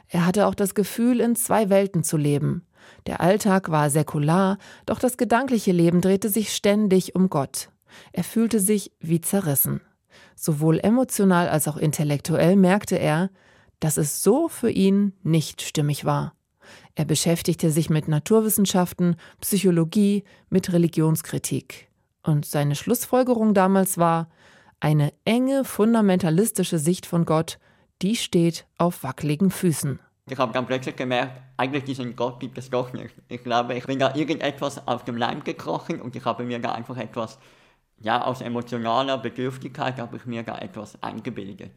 Er 0.09 0.25
hatte 0.25 0.47
auch 0.47 0.55
das 0.55 0.75
Gefühl, 0.75 1.21
in 1.21 1.37
zwei 1.37 1.69
Welten 1.69 2.03
zu 2.03 2.17
leben. 2.17 2.65
Der 3.07 3.21
Alltag 3.21 3.69
war 3.69 3.89
säkular, 3.89 4.57
doch 4.85 4.99
das 4.99 5.17
gedankliche 5.17 5.71
Leben 5.71 6.01
drehte 6.01 6.29
sich 6.29 6.53
ständig 6.53 7.15
um 7.15 7.29
Gott. 7.29 7.69
Er 8.11 8.23
fühlte 8.23 8.59
sich 8.59 8.91
wie 8.99 9.21
zerrissen. 9.21 9.81
Sowohl 10.35 10.79
emotional 10.79 11.49
als 11.49 11.67
auch 11.67 11.77
intellektuell 11.77 12.55
merkte 12.55 12.97
er, 12.97 13.29
dass 13.79 13.97
es 13.97 14.23
so 14.23 14.47
für 14.47 14.69
ihn 14.69 15.13
nicht 15.23 15.61
stimmig 15.61 16.05
war. 16.05 16.33
Er 16.95 17.05
beschäftigte 17.05 17.71
sich 17.71 17.89
mit 17.89 18.07
Naturwissenschaften, 18.07 19.15
Psychologie, 19.41 20.23
mit 20.49 20.71
Religionskritik. 20.71 21.87
Und 22.23 22.45
seine 22.45 22.75
Schlussfolgerung 22.75 23.53
damals 23.53 23.97
war, 23.97 24.29
eine 24.79 25.13
enge, 25.25 25.63
fundamentalistische 25.63 26.79
Sicht 26.79 27.05
von 27.05 27.25
Gott, 27.25 27.59
die 28.01 28.15
steht 28.15 28.65
auf 28.77 29.03
wackeligen 29.03 29.51
Füßen. 29.51 29.99
Ich 30.31 30.37
habe 30.37 30.53
dann 30.53 30.65
plötzlich 30.65 30.95
gemerkt, 30.95 31.41
eigentlich 31.57 31.83
diesen 31.83 32.15
Gott 32.15 32.39
gibt 32.39 32.57
es 32.57 32.69
doch 32.69 32.93
nicht. 32.93 33.15
Ich 33.27 33.43
glaube, 33.43 33.75
ich 33.75 33.85
bin 33.85 33.99
da 33.99 34.15
irgendetwas 34.15 34.87
auf 34.87 35.03
dem 35.03 35.17
Leim 35.17 35.43
gekrochen 35.43 36.01
und 36.01 36.15
ich 36.15 36.25
habe 36.25 36.43
mir 36.43 36.59
da 36.59 36.73
einfach 36.73 36.97
etwas, 36.97 37.39
ja, 37.99 38.23
aus 38.23 38.41
emotionaler 38.41 39.17
Bedürftigkeit 39.17 39.99
habe 39.99 40.17
ich 40.17 40.25
mir 40.25 40.43
da 40.43 40.57
etwas 40.57 41.01
eingebildet. 41.01 41.71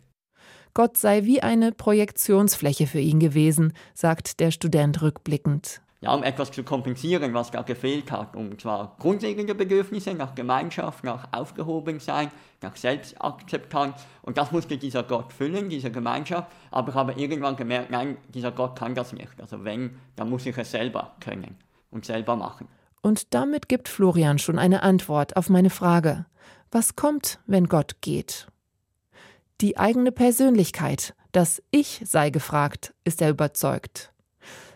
Gott 0.75 0.97
sei 0.97 1.25
wie 1.25 1.43
eine 1.43 1.73
Projektionsfläche 1.73 2.87
für 2.87 3.01
ihn 3.01 3.21
gewesen, 3.21 3.75
sagt 3.95 4.41
der 4.41 4.51
Student 4.51 5.03
rückblickend 5.03 5.83
ja, 6.03 6.13
um 6.13 6.25
etwas 6.25 6.51
zu 6.51 6.65
kompensieren, 6.65 7.33
was 7.33 7.53
da 7.53 7.63
gefehlt 7.63 8.11
hat. 8.11 8.35
Und 8.35 8.61
zwar 8.61 8.97
grundlegende 8.99 9.55
Bedürfnisse 9.55 10.13
nach 10.15 10.35
Gemeinschaft, 10.35 11.05
nach 11.05 11.29
Aufgehobensein, 11.33 12.31
nach 12.61 12.75
Selbstakzeptanz. 12.75 14.05
Und 14.23 14.37
das 14.37 14.51
musste 14.51 14.77
dieser 14.77 15.05
Gott 15.05 15.33
füllen, 15.33 15.71
diese 15.71 15.93
Gemeinschaft. 15.93 16.51
Aber 16.73 16.89
ich 16.89 16.95
habe 16.97 17.13
irgendwann 17.13 17.55
gemerkt, 17.55 17.93
nein, 17.93 18.17
dieser 18.35 18.51
Gott 18.51 18.77
kann 18.77 18.97
das 18.97 19.13
nicht. 19.13 19.41
Also 19.41 19.65
wenn, 19.65 19.97
dann 20.17 20.29
muss 20.29 20.45
ich 20.45 20.59
es 20.59 20.73
selber 20.73 21.15
können 21.21 21.57
und 21.93 22.05
selber 22.05 22.35
machen. 22.35 22.67
Und 23.01 23.33
damit 23.33 23.69
gibt 23.69 23.89
Florian 23.89 24.41
schon 24.41 24.59
eine 24.59 24.83
Antwort 24.83 25.37
auf 25.37 25.51
meine 25.51 25.71
Frage. 25.71 26.27
Was 26.73 26.97
kommt, 26.97 27.39
wenn 27.47 27.69
Gott 27.69 28.01
geht? 28.01 28.49
Die 29.61 29.79
eigene 29.79 30.11
Persönlichkeit, 30.11 31.15
das 31.31 31.63
Ich 31.71 32.03
sei 32.05 32.31
gefragt, 32.31 32.93
ist 33.05 33.23
er 33.23 33.31
überzeugt. 33.31 34.13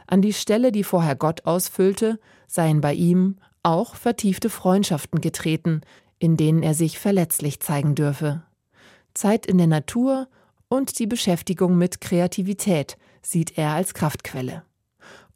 An 0.06 0.22
die 0.22 0.32
Stelle, 0.32 0.72
die 0.72 0.84
vorher 0.84 1.16
Gott 1.16 1.46
ausfüllte, 1.46 2.18
seien 2.46 2.80
bei 2.80 2.94
ihm 2.94 3.36
auch 3.62 3.96
vertiefte 3.96 4.50
Freundschaften 4.50 5.20
getreten, 5.20 5.80
in 6.18 6.36
denen 6.36 6.62
er 6.62 6.74
sich 6.74 6.98
verletzlich 6.98 7.60
zeigen 7.60 7.94
dürfe. 7.94 8.42
Zeit 9.14 9.46
in 9.46 9.58
der 9.58 9.66
Natur 9.66 10.28
und 10.68 10.98
die 10.98 11.06
Beschäftigung 11.06 11.76
mit 11.76 12.00
Kreativität 12.00 12.96
sieht 13.22 13.58
er 13.58 13.70
als 13.70 13.94
Kraftquelle. 13.94 14.62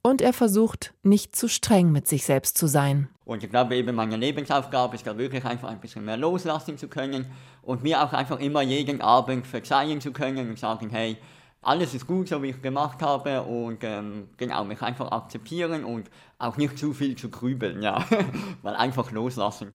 Und 0.02 0.22
er 0.22 0.32
versucht, 0.32 0.94
nicht 1.02 1.36
zu 1.36 1.48
streng 1.48 1.92
mit 1.92 2.08
sich 2.08 2.24
selbst 2.24 2.56
zu 2.56 2.66
sein. 2.66 3.08
Und 3.24 3.44
ich 3.44 3.50
glaube 3.50 3.76
eben, 3.76 3.94
meine 3.94 4.16
Lebensaufgabe 4.16 4.96
ist 4.96 5.06
da 5.06 5.18
wirklich 5.18 5.44
einfach 5.44 5.68
ein 5.68 5.80
bisschen 5.80 6.04
mehr 6.04 6.16
loslassen 6.16 6.78
zu 6.78 6.88
können 6.88 7.26
und 7.62 7.82
mir 7.82 8.02
auch 8.02 8.12
einfach 8.12 8.40
immer 8.40 8.62
jeden 8.62 9.00
Abend 9.02 9.46
verzeihen 9.46 10.00
zu 10.00 10.12
können 10.12 10.48
und 10.48 10.58
sagen, 10.58 10.88
hey, 10.90 11.18
alles 11.62 11.94
ist 11.94 12.06
gut, 12.06 12.28
so 12.28 12.42
wie 12.42 12.50
ich 12.50 12.62
gemacht 12.62 13.02
habe 13.02 13.42
und 13.42 13.84
ähm, 13.84 14.28
genau, 14.36 14.64
mich 14.64 14.80
einfach 14.82 15.10
akzeptieren 15.12 15.84
und 15.84 16.10
auch 16.38 16.56
nicht 16.56 16.78
zu 16.78 16.92
viel 16.92 17.16
zu 17.16 17.28
grübeln, 17.28 17.82
ja, 17.82 18.04
weil 18.62 18.74
einfach 18.76 19.10
loslassen. 19.10 19.72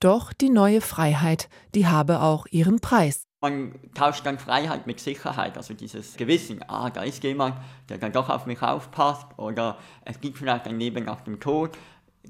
Doch 0.00 0.32
die 0.32 0.50
neue 0.50 0.80
Freiheit, 0.80 1.48
die 1.74 1.88
habe 1.88 2.20
auch 2.20 2.46
ihren 2.50 2.78
Preis. 2.78 3.24
Man 3.40 3.74
tauscht 3.94 4.24
dann 4.26 4.38
Freiheit 4.38 4.86
mit 4.86 5.00
Sicherheit, 5.00 5.56
also 5.56 5.74
dieses 5.74 6.16
Gewissen, 6.16 6.60
ah, 6.68 6.90
da 6.90 7.02
ist 7.02 7.22
jemand, 7.24 7.56
der 7.88 7.98
dann 7.98 8.12
doch 8.12 8.28
auf 8.28 8.46
mich 8.46 8.62
aufpasst 8.62 9.26
oder 9.36 9.78
es 10.04 10.20
gibt 10.20 10.38
vielleicht 10.38 10.66
ein 10.66 10.78
Leben 10.78 11.04
nach 11.04 11.20
dem 11.22 11.40
Tod 11.40 11.76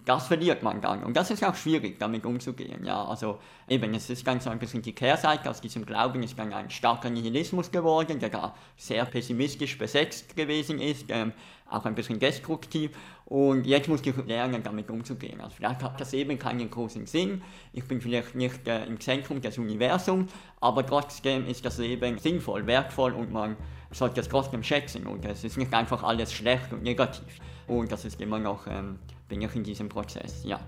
das 0.05 0.27
verliert 0.27 0.63
man 0.63 0.81
dann. 0.81 1.03
Und 1.03 1.17
das 1.17 1.31
ist 1.31 1.45
auch 1.45 1.55
schwierig, 1.55 1.99
damit 1.99 2.25
umzugehen. 2.27 2.85
Ja, 2.85 3.05
also 3.05 3.39
eben, 3.69 3.95
es 3.95 4.11
ist 4.11 4.25
ganz 4.25 4.45
so 4.45 4.51
ein 4.51 4.59
bisschen 4.59 4.83
die 4.83 4.93
Kehrseite. 4.93 5.49
Aus 5.51 5.61
diesem 5.61 5.87
Glauben 5.87 6.23
ist 6.23 6.39
dann 6.39 6.53
ein 6.53 6.71
starker 6.71 7.11
Nihilismus 7.11 7.71
geworden, 7.71 8.19
der 8.19 8.31
da 8.31 8.55
sehr 8.77 9.05
pessimistisch 9.05 9.79
besetzt 9.79 10.37
gewesen 10.37 10.81
ist, 10.81 11.07
ähm, 11.09 11.33
auch 11.71 11.85
ein 11.85 11.95
bisschen 11.95 12.19
destruktiv. 12.19 12.91
Und 13.25 13.67
jetzt 13.67 13.89
muss 13.89 14.01
ich 14.05 14.17
lernen, 14.27 14.63
damit 14.63 14.91
umzugehen. 14.91 15.41
Also 15.41 15.57
vielleicht 15.57 15.83
hat 15.83 16.01
das 16.01 16.13
eben 16.13 16.39
keinen 16.39 16.71
großen 16.71 17.07
Sinn. 17.07 17.43
Ich 17.73 17.85
bin 17.85 18.01
vielleicht 18.01 18.35
nicht 18.35 18.67
äh, 18.67 18.85
im 18.87 19.01
Zentrum 19.01 19.41
des 19.41 19.59
Universums, 19.59 20.33
aber 20.61 20.85
trotzdem 20.87 21.47
ist 21.47 21.65
das 21.65 21.79
Leben 21.79 22.19
sinnvoll, 22.19 22.67
wertvoll 22.67 23.13
und 23.13 23.33
man 23.33 23.57
sollte 23.91 24.21
es 24.21 24.29
trotzdem 24.29 24.63
schätzen. 24.63 25.07
Und 25.07 25.25
es 25.25 25.45
ist 25.45 25.57
nicht 25.57 25.73
einfach 25.75 26.03
alles 26.03 26.33
schlecht 26.33 26.73
und 26.73 26.83
negativ. 26.83 27.39
Und 27.67 27.93
das 27.93 28.05
ist 28.05 28.21
immer 28.21 28.39
noch... 28.39 28.67
Ähm, 28.67 28.99
bin 29.29 29.43
ich 29.43 29.55
in 29.55 29.63
diesem 29.63 29.89
Prozess, 29.89 30.43
ja. 30.45 30.59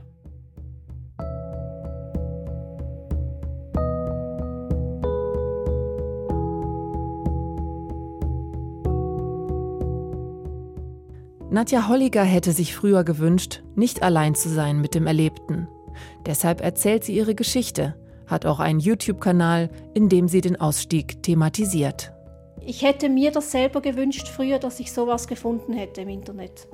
Nadja 11.53 11.89
Holliger 11.89 12.23
hätte 12.23 12.53
sich 12.53 12.77
früher 12.77 13.03
gewünscht, 13.03 13.65
nicht 13.75 14.05
allein 14.05 14.37
zu 14.37 14.49
sein 14.49 14.81
mit 14.81 14.95
dem 14.95 15.09
Erlebten. 15.09 15.67
Deshalb 16.25 16.61
erzählt 16.61 17.03
sie 17.03 17.17
ihre 17.17 17.35
Geschichte, 17.35 17.97
hat 18.29 18.47
auch 18.47 18.61
einen 18.61 18.79
YouTube-Kanal, 18.79 19.69
in 19.93 20.09
dem 20.09 20.29
sie 20.29 20.43
den 20.43 20.61
Ausstieg 20.61 21.25
thematisiert. 21.25 22.13
Ich 22.65 22.83
hätte 22.83 23.09
mir 23.09 23.33
das 23.33 23.51
selber 23.51 23.81
gewünscht 23.81 24.29
früher, 24.29 24.61
dass 24.61 24.79
ich 24.79 24.93
sowas 24.93 25.27
gefunden 25.27 25.73
hätte 25.73 26.03
im 26.03 26.09
Internet. 26.09 26.69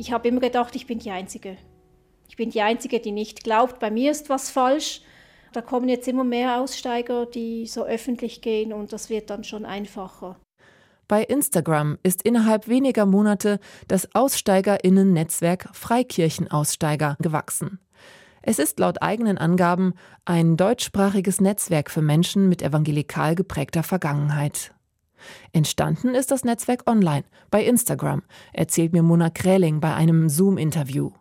Ich 0.00 0.12
habe 0.12 0.28
immer 0.28 0.40
gedacht, 0.40 0.74
ich 0.76 0.86
bin 0.86 0.98
die 0.98 1.10
Einzige. 1.10 1.58
Ich 2.26 2.36
bin 2.36 2.48
die 2.48 2.62
Einzige, 2.62 3.00
die 3.00 3.12
nicht 3.12 3.44
glaubt, 3.44 3.80
bei 3.80 3.90
mir 3.90 4.10
ist 4.10 4.30
was 4.30 4.48
falsch. 4.48 5.02
Da 5.52 5.60
kommen 5.60 5.90
jetzt 5.90 6.08
immer 6.08 6.24
mehr 6.24 6.58
Aussteiger, 6.58 7.26
die 7.26 7.66
so 7.66 7.84
öffentlich 7.84 8.40
gehen 8.40 8.72
und 8.72 8.94
das 8.94 9.10
wird 9.10 9.28
dann 9.28 9.44
schon 9.44 9.66
einfacher. 9.66 10.40
Bei 11.06 11.22
Instagram 11.22 11.98
ist 12.02 12.22
innerhalb 12.22 12.66
weniger 12.66 13.04
Monate 13.04 13.60
das 13.88 14.14
Aussteigerinnen-Netzwerk 14.14 15.68
Freikirchenaussteiger 15.74 17.18
gewachsen. 17.20 17.78
Es 18.40 18.58
ist 18.58 18.78
laut 18.78 19.02
eigenen 19.02 19.36
Angaben 19.36 19.92
ein 20.24 20.56
deutschsprachiges 20.56 21.42
Netzwerk 21.42 21.90
für 21.90 22.00
Menschen 22.00 22.48
mit 22.48 22.62
evangelikal 22.62 23.34
geprägter 23.34 23.82
Vergangenheit. 23.82 24.72
Entstanden 25.52 26.14
ist 26.14 26.30
das 26.30 26.44
Netzwerk 26.44 26.88
online, 26.88 27.24
bei 27.50 27.64
Instagram, 27.64 28.22
erzählt 28.52 28.92
mir 28.92 29.02
Mona 29.02 29.30
Kräling 29.30 29.80
bei 29.80 29.94
einem 29.94 30.28
Zoom-Interview. 30.28 31.12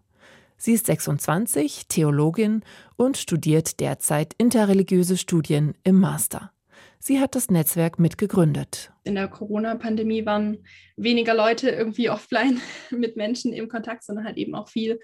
Sie 0.58 0.74
ist 0.74 0.88
26, 0.88 1.88
Theologin 1.88 2.63
und 2.98 3.18
studiert 3.18 3.79
derzeit 3.79 4.34
interreligiöse 4.38 5.18
Studien 5.18 5.74
im 5.84 6.00
Master. 6.00 6.51
Sie 7.00 7.22
hat 7.22 7.34
das 7.36 7.50
Netzwerk 7.50 7.98
mitgegründet. 7.98 8.91
In 9.06 9.15
der 9.15 9.29
Corona-Pandemie 9.29 10.25
waren 10.25 10.58
weniger 10.98 11.34
Leute 11.34 11.70
irgendwie 11.70 12.10
offline 12.10 12.62
mit 12.91 13.15
Menschen 13.15 13.53
im 13.53 13.70
Kontakt, 13.70 14.03
sondern 14.03 14.25
halt 14.25 14.38
eben 14.38 14.53
auch 14.53 14.68
viel 14.68 15.00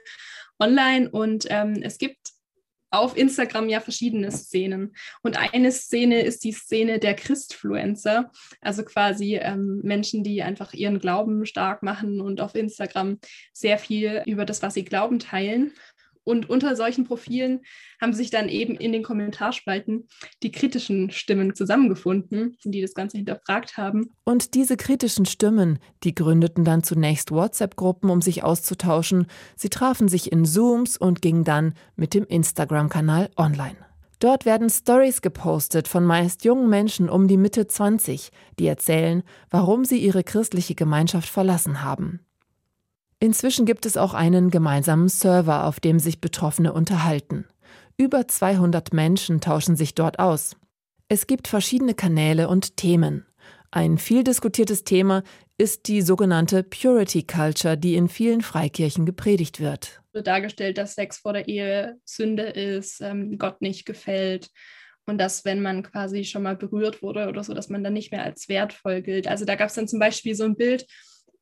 online. 0.59 1.09
Und 1.09 1.45
ähm, 1.49 1.79
es 1.81 1.97
gibt 1.97 2.34
auf 2.91 3.17
Instagram 3.17 3.69
ja 3.69 3.79
verschiedene 3.81 4.31
Szenen. 4.31 4.95
Und 5.21 5.37
eine 5.37 5.71
Szene 5.71 6.21
ist 6.21 6.43
die 6.43 6.51
Szene 6.51 6.99
der 6.99 7.13
Christfluencer, 7.15 8.31
also 8.61 8.83
quasi 8.83 9.35
ähm, 9.35 9.81
Menschen, 9.83 10.23
die 10.23 10.43
einfach 10.43 10.73
ihren 10.73 10.99
Glauben 10.99 11.45
stark 11.45 11.83
machen 11.83 12.21
und 12.21 12.41
auf 12.41 12.55
Instagram 12.55 13.19
sehr 13.53 13.77
viel 13.77 14.23
über 14.25 14.45
das, 14.45 14.61
was 14.61 14.73
sie 14.73 14.85
glauben, 14.85 15.19
teilen. 15.19 15.73
Und 16.25 16.49
unter 16.49 16.75
solchen 16.75 17.05
Profilen 17.05 17.61
haben 18.01 18.11
sich 18.11 18.31
dann 18.31 18.49
eben 18.49 18.75
in 18.75 18.91
den 18.91 19.03
Kommentarspalten 19.03 20.07
die 20.43 20.51
kritischen 20.51 21.11
Stimmen 21.11 21.55
zusammengefunden, 21.55 22.57
die 22.65 22.81
das 22.81 22.95
Ganze 22.95 23.17
hinterfragt 23.17 23.77
haben. 23.77 24.11
Und 24.25 24.55
diese 24.55 24.75
kritischen 24.75 25.25
Stimmen, 25.25 25.79
die 26.03 26.15
gründeten 26.15 26.65
dann 26.65 26.83
zunächst 26.83 27.31
WhatsApp-Gruppen, 27.31 28.09
um 28.09 28.21
sich 28.21 28.43
auszutauschen. 28.43 29.27
Sie 29.55 29.69
trafen 29.69 30.07
sich 30.07 30.31
in 30.31 30.45
Zooms 30.45 30.97
und 30.97 31.21
gingen 31.21 31.43
dann 31.43 31.75
mit 31.95 32.13
dem 32.13 32.25
Instagram-Kanal 32.25 33.29
online. 33.37 33.77
Dort 34.19 34.45
werden 34.45 34.69
Stories 34.69 35.21
gepostet 35.21 35.87
von 35.87 36.05
meist 36.05 36.45
jungen 36.45 36.69
Menschen 36.69 37.09
um 37.09 37.27
die 37.27 37.37
Mitte 37.37 37.67
20, 37.67 38.31
die 38.57 38.65
erzählen, 38.65 39.21
warum 39.51 39.85
sie 39.85 39.99
ihre 39.99 40.23
christliche 40.23 40.73
Gemeinschaft 40.73 41.29
verlassen 41.29 41.83
haben. 41.83 42.24
Inzwischen 43.19 43.65
gibt 43.65 43.85
es 43.85 43.97
auch 43.97 44.13
einen 44.13 44.49
gemeinsamen 44.49 45.07
Server, 45.07 45.65
auf 45.65 45.79
dem 45.79 45.99
sich 45.99 46.19
Betroffene 46.19 46.73
unterhalten. 46.73 47.45
Über 47.97 48.27
200 48.27 48.93
Menschen 48.93 49.39
tauschen 49.39 49.75
sich 49.75 49.95
dort 49.95 50.19
aus. 50.19 50.57
Es 51.07 51.27
gibt 51.27 51.47
verschiedene 51.47 51.93
Kanäle 51.93 52.49
und 52.49 52.77
Themen. 52.77 53.25
Ein 53.71 53.97
viel 53.97 54.23
diskutiertes 54.23 54.83
Thema 54.83 55.23
ist 55.57 55.87
die 55.87 56.01
sogenannte 56.01 56.63
Purity 56.63 57.23
Culture, 57.23 57.77
die 57.77 57.95
in 57.95 58.09
vielen 58.09 58.41
Freikirchen 58.41 59.05
gepredigt 59.05 59.59
wird. 59.59 60.01
Wird 60.11 60.27
dargestellt, 60.27 60.77
dass 60.77 60.95
Sex 60.95 61.17
vor 61.17 61.33
der 61.33 61.47
Ehe 61.47 61.97
Sünde 62.03 62.43
ist, 62.43 63.01
ähm, 63.01 63.37
Gott 63.37 63.61
nicht 63.61 63.85
gefällt 63.85 64.49
und 65.05 65.17
dass, 65.17 65.45
wenn 65.45 65.61
man 65.61 65.83
quasi 65.83 66.23
schon 66.23 66.43
mal 66.43 66.55
berührt 66.55 67.01
wurde 67.01 67.27
oder 67.27 67.43
so, 67.43 67.53
dass 67.53 67.69
man 67.69 67.83
dann 67.83 67.93
nicht 67.93 68.11
mehr 68.11 68.23
als 68.23 68.49
wertvoll 68.49 69.01
gilt. 69.01 69.27
Also 69.27 69.45
da 69.45 69.55
gab 69.55 69.69
es 69.69 69.75
dann 69.75 69.87
zum 69.87 69.99
Beispiel 69.99 70.35
so 70.35 70.43
ein 70.43 70.55
Bild, 70.55 70.85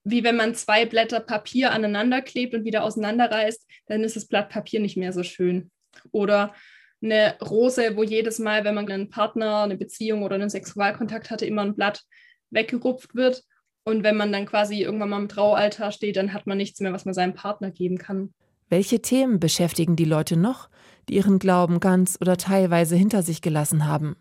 wie 0.03 0.23
wenn 0.23 0.35
man 0.35 0.55
zwei 0.55 0.85
Blätter 0.85 1.19
Papier 1.19 1.71
aneinander 1.71 2.21
klebt 2.21 2.53
und 2.53 2.65
wieder 2.65 2.83
auseinanderreißt, 2.83 3.65
dann 3.87 4.03
ist 4.03 4.15
das 4.15 4.25
Blatt 4.25 4.49
Papier 4.49 4.79
nicht 4.79 4.97
mehr 4.97 5.13
so 5.13 5.23
schön. 5.23 5.71
Oder 6.11 6.53
eine 7.01 7.37
Rose, 7.39 7.95
wo 7.95 8.03
jedes 8.03 8.39
Mal, 8.39 8.63
wenn 8.63 8.75
man 8.75 8.89
einen 8.89 9.09
Partner, 9.09 9.63
eine 9.63 9.77
Beziehung 9.77 10.23
oder 10.23 10.35
einen 10.35 10.49
Sexualkontakt 10.49 11.29
hatte, 11.31 11.45
immer 11.45 11.61
ein 11.61 11.75
Blatt 11.75 12.03
weggerupft 12.49 13.15
wird. 13.15 13.43
Und 13.83 14.03
wenn 14.03 14.15
man 14.15 14.31
dann 14.31 14.45
quasi 14.45 14.81
irgendwann 14.81 15.09
mal 15.09 15.21
im 15.21 15.27
Traualtar 15.27 15.91
steht, 15.91 16.15
dann 16.15 16.33
hat 16.33 16.47
man 16.47 16.57
nichts 16.57 16.79
mehr, 16.79 16.93
was 16.93 17.05
man 17.05 17.13
seinem 17.13 17.33
Partner 17.33 17.71
geben 17.71 17.97
kann. 17.97 18.33
Welche 18.69 19.01
Themen 19.01 19.39
beschäftigen 19.39 19.95
die 19.95 20.05
Leute 20.05 20.37
noch, 20.37 20.69
die 21.09 21.15
ihren 21.15 21.39
Glauben 21.39 21.79
ganz 21.79 22.17
oder 22.21 22.37
teilweise 22.37 22.95
hinter 22.95 23.21
sich 23.21 23.41
gelassen 23.41 23.85
haben? 23.85 24.15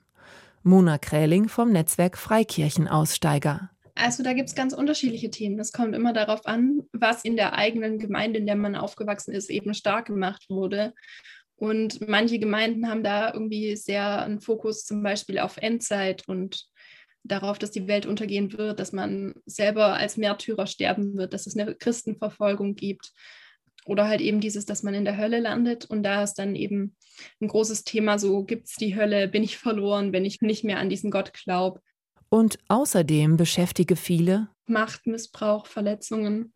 Mona 0.65 0.99
Kräling 0.99 1.49
vom 1.49 1.71
Netzwerk 1.71 2.19
Freikirchenaussteiger. 2.19 3.71
Also 3.95 4.23
da 4.23 4.33
gibt 4.33 4.49
es 4.49 4.55
ganz 4.55 4.73
unterschiedliche 4.73 5.31
Themen. 5.31 5.59
Es 5.59 5.73
kommt 5.73 5.95
immer 5.95 6.13
darauf 6.13 6.47
an, 6.47 6.83
was 6.93 7.25
in 7.25 7.37
der 7.37 7.55
eigenen 7.55 7.99
Gemeinde, 7.99 8.39
in 8.39 8.47
der 8.47 8.57
man 8.57 8.75
aufgewachsen 8.75 9.33
ist, 9.33 9.51
eben 9.51 9.75
stark 9.75 10.07
gemacht 10.07 10.47
wurde. 10.49 10.95
Und 11.57 12.09
manche 12.09 12.39
Gemeinden 12.39 12.89
haben 12.89 13.05
da 13.05 13.33
irgendwie 13.33 13.77
sehr 13.77 14.23
einen 14.23 14.41
Fokus 14.41 14.85
zum 14.85 15.03
Beispiel 15.03 15.39
auf 15.39 15.59
Endzeit 15.59 16.27
und 16.27 16.67
darauf, 17.23 17.59
dass 17.59 17.71
die 17.71 17.87
Welt 17.87 18.07
untergehen 18.07 18.53
wird, 18.55 18.81
dass 18.81 18.93
man 18.93 19.35
selber 19.47 19.95
als 19.95 20.17
Märtyrer 20.17 20.67
sterben 20.67 21.17
wird, 21.17 21.33
dass 21.33 21.47
es 21.47 21.57
eine 21.57 21.75
Christenverfolgung 21.75 22.75
gibt. 22.75 23.13
Oder 23.85 24.09
halt 24.09 24.21
eben 24.21 24.41
dieses, 24.41 24.65
dass 24.65 24.83
man 24.83 24.95
in 24.95 25.05
der 25.05 25.19
Hölle 25.19 25.41
landet. 25.41 25.85
Und 25.85 26.03
da 26.03 26.23
ist 26.23 26.35
dann 26.35 26.55
eben 26.55 26.97
ein 27.41 27.49
großes 27.49 27.85
Thema, 27.85 28.19
so 28.19 28.45
gibt 28.45 28.69
es 28.69 28.75
die 28.75 28.97
Hölle, 28.97 29.29
bin 29.29 29.43
ich 29.43 29.59
verloren, 29.59 30.13
wenn 30.13 30.25
ich 30.25 30.41
nicht 30.41 30.65
mehr 30.65 30.79
an 30.79 30.89
diesen 30.89 31.11
Gott 31.11 31.33
glaube. 31.33 31.81
Und 32.33 32.59
außerdem 32.69 33.37
beschäftige 33.37 33.95
viele 33.95 34.49
Machtmissbrauch, 34.65 35.67
Verletzungen, 35.67 36.55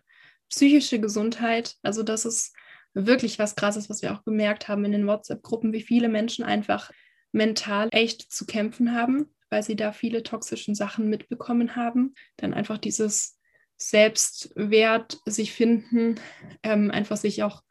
psychische 0.49 0.99
Gesundheit. 1.01 1.75
Also 1.83 2.03
das 2.03 2.25
ist 2.25 2.57
wirklich 2.95 3.39
was 3.39 3.57
Krasses, 3.57 3.91
was 3.91 4.01
wir 4.01 4.15
auch 4.15 4.25
gemerkt 4.25 4.69
haben 4.69 4.87
in 4.87 4.93
den 4.93 5.07
WhatsApp-Gruppen, 5.07 5.75
wie 5.75 5.83
viele 5.83 6.09
Menschen 6.09 6.47
einfach 6.47 6.91
mental 7.31 7.91
echt 7.93 8.33
zu 8.33 8.47
kämpfen 8.47 8.95
haben, 8.95 9.35
weil 9.51 9.63
sie 9.63 9.77
da 9.77 9.93
viele 9.93 10.23
toxischen 10.23 10.75
Sachen 10.75 11.11
mitbekommen 11.11 11.77
haben. 11.77 12.15
Dann 12.39 12.55
einfach 12.55 12.79
dieses 12.79 13.39
Selbstwert 13.77 15.19
sich 15.27 15.53
finden, 15.53 16.15
ähm, 16.63 16.91
einfach 16.91 17.19
sich 17.19 17.43
auch 17.43 17.63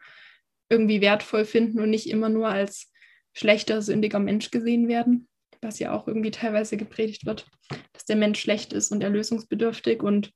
irgendwie 0.69 1.01
wertvoll 1.01 1.43
finden 1.43 1.79
und 1.79 1.89
nicht 1.89 2.07
immer 2.07 2.29
nur 2.29 2.49
als 2.49 2.91
schlechter, 3.33 3.81
sündiger 3.81 4.19
Mensch 4.19 4.51
gesehen 4.51 4.87
werden, 4.87 5.27
was 5.65 5.79
ja 5.79 5.91
auch 5.91 6.07
irgendwie 6.07 6.31
teilweise 6.31 6.77
gepredigt 6.77 7.25
wird, 7.25 7.47
dass 7.93 8.05
der 8.05 8.15
Mensch 8.15 8.39
schlecht 8.39 8.73
ist 8.73 8.91
und 8.91 9.03
erlösungsbedürftig 9.03 10.01
und 10.01 10.31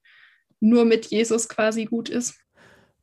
nur 0.60 0.86
mit 0.86 1.08
Jesus 1.08 1.48
quasi 1.48 1.86
gut 1.86 2.10
ist. 2.10 2.40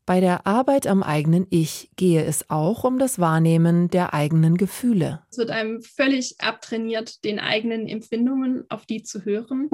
Bei 0.07 0.21
der 0.21 0.47
Arbeit 0.47 0.87
am 0.87 1.03
eigenen 1.03 1.49
Ich 1.51 1.91
gehe 1.97 2.25
es 2.25 2.49
auch 2.49 2.85
um 2.85 3.01
das 3.01 3.19
Wahrnehmen 3.19 3.91
der 3.91 4.15
eigenen 4.15 4.57
Gefühle. 4.57 5.25
Es 5.33 5.39
wird 5.39 5.51
einem 5.51 5.83
völlig 5.83 6.37
abtrainiert, 6.39 7.25
den 7.25 7.41
eigenen 7.41 7.89
Empfindungen 7.89 8.65
auf 8.69 8.87
die 8.87 9.03
zu 9.03 9.25
hören, 9.25 9.69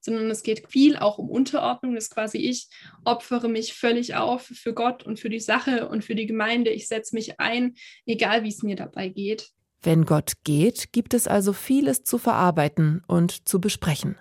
sondern 0.00 0.28
es 0.28 0.42
geht 0.42 0.72
viel 0.72 0.96
auch 0.96 1.18
um 1.18 1.30
Unterordnung. 1.30 1.94
Das 1.94 2.06
ist 2.06 2.14
quasi 2.14 2.38
ich 2.38 2.68
opfere 3.04 3.48
mich 3.48 3.74
völlig 3.74 4.16
auf 4.16 4.42
für 4.42 4.74
Gott 4.74 5.04
und 5.04 5.20
für 5.20 5.30
die 5.30 5.38
Sache 5.38 5.88
und 5.88 6.04
für 6.04 6.16
die 6.16 6.26
Gemeinde. 6.26 6.70
Ich 6.70 6.88
setze 6.88 7.14
mich 7.14 7.38
ein, 7.38 7.74
egal 8.06 8.42
wie 8.42 8.48
es 8.48 8.64
mir 8.64 8.74
dabei 8.74 9.08
geht. 9.08 9.50
Wenn 9.86 10.04
Gott 10.04 10.32
geht, 10.42 10.92
gibt 10.92 11.14
es 11.14 11.28
also 11.28 11.52
vieles 11.52 12.02
zu 12.02 12.18
verarbeiten 12.18 13.04
und 13.06 13.48
zu 13.48 13.60
besprechen. 13.60 14.16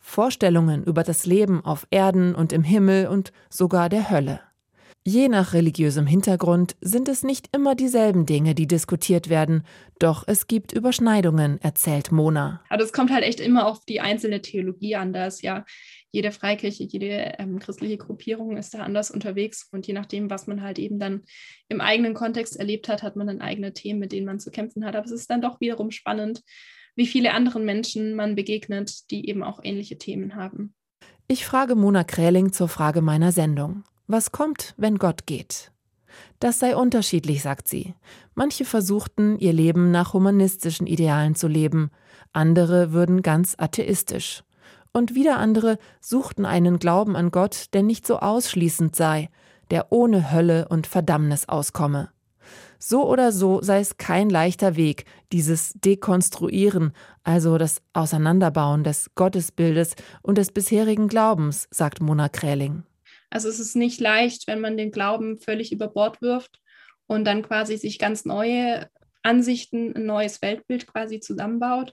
Vorstellungen 0.00 0.82
über 0.82 1.04
das 1.04 1.26
Leben 1.26 1.64
auf 1.64 1.86
Erden 1.92 2.34
und 2.34 2.52
im 2.52 2.64
Himmel 2.64 3.06
und 3.06 3.30
sogar 3.48 3.88
der 3.88 4.10
Hölle. 4.10 4.40
Je 5.04 5.28
nach 5.28 5.52
religiösem 5.52 6.08
Hintergrund 6.08 6.74
sind 6.80 7.08
es 7.08 7.22
nicht 7.22 7.54
immer 7.54 7.76
dieselben 7.76 8.26
Dinge, 8.26 8.56
die 8.56 8.66
diskutiert 8.66 9.28
werden, 9.28 9.62
doch 10.00 10.24
es 10.26 10.48
gibt 10.48 10.72
Überschneidungen, 10.72 11.60
erzählt 11.60 12.10
Mona. 12.10 12.60
Aber 12.68 12.82
es 12.82 12.92
kommt 12.92 13.12
halt 13.12 13.22
echt 13.22 13.38
immer 13.38 13.68
auf 13.68 13.84
die 13.84 14.00
einzelne 14.00 14.42
Theologie 14.42 14.96
an. 14.96 15.12
Da 15.12 15.28
ist 15.28 15.40
ja 15.40 15.64
jede 16.10 16.32
Freikirche, 16.32 16.84
jede 16.84 17.34
ähm, 17.38 17.58
christliche 17.58 17.98
Gruppierung 17.98 18.56
ist 18.56 18.74
da 18.74 18.80
anders 18.80 19.10
unterwegs. 19.10 19.68
Und 19.70 19.86
je 19.86 19.94
nachdem, 19.94 20.30
was 20.30 20.46
man 20.46 20.62
halt 20.62 20.78
eben 20.78 20.98
dann 20.98 21.24
im 21.68 21.80
eigenen 21.80 22.14
Kontext 22.14 22.56
erlebt 22.56 22.88
hat, 22.88 23.02
hat 23.02 23.16
man 23.16 23.26
dann 23.26 23.40
eigene 23.40 23.72
Themen, 23.72 24.00
mit 24.00 24.12
denen 24.12 24.26
man 24.26 24.40
zu 24.40 24.50
kämpfen 24.50 24.84
hat. 24.84 24.96
Aber 24.96 25.04
es 25.04 25.12
ist 25.12 25.30
dann 25.30 25.42
doch 25.42 25.60
wiederum 25.60 25.90
spannend, 25.90 26.42
wie 26.94 27.06
viele 27.06 27.32
anderen 27.32 27.64
Menschen 27.64 28.14
man 28.14 28.34
begegnet, 28.34 29.10
die 29.10 29.28
eben 29.28 29.42
auch 29.42 29.60
ähnliche 29.62 29.98
Themen 29.98 30.34
haben. 30.34 30.74
Ich 31.28 31.44
frage 31.44 31.74
Mona 31.74 32.04
Kräling 32.04 32.52
zur 32.52 32.68
Frage 32.68 33.02
meiner 33.02 33.32
Sendung. 33.32 33.84
Was 34.06 34.32
kommt, 34.32 34.74
wenn 34.76 34.96
Gott 34.96 35.26
geht? 35.26 35.72
Das 36.38 36.58
sei 36.58 36.76
unterschiedlich, 36.76 37.42
sagt 37.42 37.68
sie. 37.68 37.94
Manche 38.34 38.64
versuchten, 38.64 39.38
ihr 39.38 39.52
Leben 39.52 39.90
nach 39.90 40.12
humanistischen 40.12 40.86
Idealen 40.86 41.34
zu 41.34 41.48
leben, 41.48 41.90
andere 42.32 42.92
würden 42.92 43.22
ganz 43.22 43.54
atheistisch. 43.58 44.42
Und 44.92 45.14
wieder 45.14 45.38
andere 45.38 45.78
suchten 46.00 46.44
einen 46.44 46.78
Glauben 46.78 47.16
an 47.16 47.30
Gott, 47.30 47.66
der 47.74 47.82
nicht 47.82 48.06
so 48.06 48.18
ausschließend 48.18 48.96
sei, 48.96 49.28
der 49.70 49.92
ohne 49.92 50.32
Hölle 50.32 50.68
und 50.68 50.86
Verdammnis 50.86 51.48
auskomme. 51.48 52.10
So 52.78 53.08
oder 53.08 53.32
so 53.32 53.62
sei 53.62 53.80
es 53.80 53.96
kein 53.96 54.30
leichter 54.30 54.76
Weg, 54.76 55.04
dieses 55.32 55.72
Dekonstruieren, 55.74 56.92
also 57.24 57.58
das 57.58 57.82
Auseinanderbauen 57.92 58.84
des 58.84 59.10
Gottesbildes 59.14 59.94
und 60.22 60.38
des 60.38 60.52
bisherigen 60.52 61.08
Glaubens, 61.08 61.68
sagt 61.70 62.00
Mona 62.00 62.28
Kräling. 62.28 62.84
Also 63.30 63.48
es 63.48 63.58
ist 63.58 63.76
nicht 63.76 64.00
leicht, 64.00 64.46
wenn 64.46 64.60
man 64.60 64.76
den 64.76 64.92
Glauben 64.92 65.38
völlig 65.38 65.72
über 65.72 65.88
Bord 65.88 66.22
wirft 66.22 66.60
und 67.06 67.24
dann 67.24 67.42
quasi 67.42 67.76
sich 67.76 67.98
ganz 67.98 68.24
neue 68.24 68.88
Ansichten, 69.26 69.94
ein 69.94 70.06
neues 70.06 70.40
Weltbild 70.40 70.86
quasi 70.86 71.20
zusammenbaut. 71.20 71.92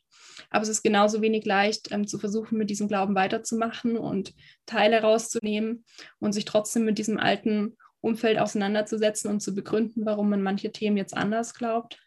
Aber 0.52 0.62
es 0.62 0.70
ist 0.70 0.84
genauso 0.84 1.22
wenig 1.22 1.46
leicht 1.46 1.92
ähm, 1.92 2.08
zu 2.08 2.20
versuchen, 2.20 2.58
mit 2.58 2.70
diesem 2.70 2.88
Glauben 2.88 3.16
weiterzumachen 3.16 3.98
und 3.98 4.34
Teile 4.66 5.02
rauszunehmen 5.02 5.84
und 6.20 6.34
sich 6.34 6.46
trotzdem 6.46 6.86
mit 6.86 7.00
diesem 7.00 7.18
alten 7.20 7.76
Umfeld 8.02 8.38
auseinanderzusetzen 8.38 9.32
und 9.32 9.40
zu 9.40 9.56
begründen, 9.56 10.06
warum 10.06 10.30
man 10.30 10.44
manche 10.44 10.72
Themen 10.72 10.98
jetzt 10.98 11.18
anders 11.18 11.54
glaubt. 11.54 11.98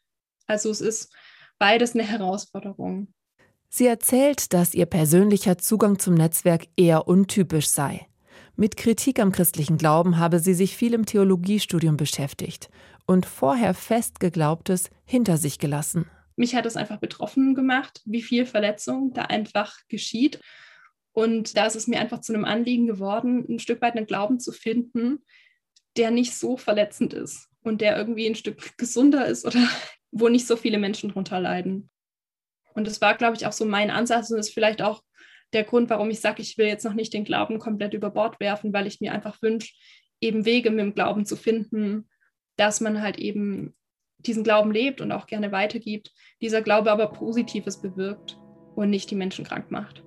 Also 0.46 0.70
es 0.70 0.80
ist 0.80 1.12
beides 1.58 1.94
eine 1.94 2.04
Herausforderung. 2.04 3.08
Sie 3.68 3.86
erzählt, 3.86 4.52
dass 4.52 4.74
ihr 4.74 4.86
persönlicher 4.86 5.58
Zugang 5.58 5.98
zum 5.98 6.14
Netzwerk 6.14 6.66
eher 6.76 7.08
untypisch 7.08 7.68
sei. 7.68 8.06
Mit 8.54 8.76
Kritik 8.76 9.18
am 9.18 9.32
christlichen 9.32 9.76
Glauben 9.76 10.18
habe 10.18 10.38
sie 10.38 10.54
sich 10.54 10.76
viel 10.76 10.94
im 10.94 11.04
Theologiestudium 11.04 11.96
beschäftigt 11.96 12.70
und 13.06 13.26
vorher 13.26 13.74
fest 13.74 14.20
Geglaubtes 14.20 14.90
hinter 15.04 15.36
sich 15.38 15.58
gelassen. 15.58 16.10
Mich 16.36 16.54
hat 16.54 16.66
es 16.66 16.76
einfach 16.76 16.98
betroffen 16.98 17.54
gemacht, 17.54 18.02
wie 18.04 18.22
viel 18.22 18.44
Verletzung 18.44 19.12
da 19.14 19.22
einfach 19.22 19.76
geschieht. 19.88 20.40
Und 21.12 21.56
da 21.56 21.66
ist 21.66 21.76
es 21.76 21.86
mir 21.86 21.98
einfach 21.98 22.20
zu 22.20 22.34
einem 22.34 22.44
Anliegen 22.44 22.86
geworden, 22.86 23.46
ein 23.48 23.58
Stück 23.58 23.80
weit 23.80 23.96
einen 23.96 24.06
Glauben 24.06 24.38
zu 24.38 24.52
finden, 24.52 25.24
der 25.96 26.10
nicht 26.10 26.34
so 26.34 26.58
verletzend 26.58 27.14
ist 27.14 27.48
und 27.62 27.80
der 27.80 27.96
irgendwie 27.96 28.26
ein 28.26 28.34
Stück 28.34 28.76
gesunder 28.76 29.26
ist 29.26 29.46
oder 29.46 29.66
wo 30.10 30.28
nicht 30.28 30.46
so 30.46 30.56
viele 30.56 30.78
Menschen 30.78 31.10
drunter 31.10 31.40
leiden. 31.40 31.90
Und 32.74 32.86
das 32.86 33.00
war, 33.00 33.16
glaube 33.16 33.36
ich, 33.36 33.46
auch 33.46 33.52
so 33.52 33.64
mein 33.64 33.90
Ansatz 33.90 34.30
und 34.30 34.38
ist 34.38 34.52
vielleicht 34.52 34.82
auch 34.82 35.02
der 35.54 35.64
Grund, 35.64 35.88
warum 35.88 36.10
ich 36.10 36.20
sage, 36.20 36.42
ich 36.42 36.58
will 36.58 36.66
jetzt 36.66 36.84
noch 36.84 36.92
nicht 36.92 37.14
den 37.14 37.24
Glauben 37.24 37.58
komplett 37.58 37.94
über 37.94 38.10
Bord 38.10 38.38
werfen, 38.40 38.72
weil 38.74 38.86
ich 38.86 39.00
mir 39.00 39.12
einfach 39.12 39.40
wünsche, 39.40 39.72
eben 40.20 40.44
Wege 40.44 40.70
mit 40.70 40.80
dem 40.80 40.94
Glauben 40.94 41.24
zu 41.24 41.36
finden, 41.36 42.08
dass 42.56 42.80
man 42.80 43.02
halt 43.02 43.18
eben 43.18 43.74
diesen 44.18 44.44
Glauben 44.44 44.72
lebt 44.72 45.00
und 45.00 45.12
auch 45.12 45.26
gerne 45.26 45.52
weitergibt, 45.52 46.12
dieser 46.40 46.62
Glaube 46.62 46.90
aber 46.90 47.08
Positives 47.08 47.80
bewirkt 47.80 48.38
und 48.74 48.90
nicht 48.90 49.10
die 49.10 49.14
Menschen 49.16 49.44
krank 49.44 49.70
macht. 49.70 50.02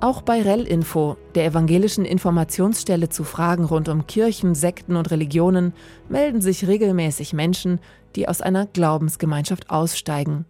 Auch 0.00 0.22
bei 0.22 0.40
REL-Info, 0.42 1.16
der 1.34 1.44
evangelischen 1.44 2.04
Informationsstelle 2.04 3.08
zu 3.08 3.24
Fragen 3.24 3.64
rund 3.64 3.88
um 3.88 4.06
Kirchen, 4.06 4.54
Sekten 4.54 4.94
und 4.94 5.10
Religionen, 5.10 5.72
melden 6.08 6.40
sich 6.40 6.68
regelmäßig 6.68 7.32
Menschen, 7.32 7.80
die 8.14 8.28
aus 8.28 8.40
einer 8.40 8.66
Glaubensgemeinschaft 8.66 9.70
aussteigen. 9.70 10.46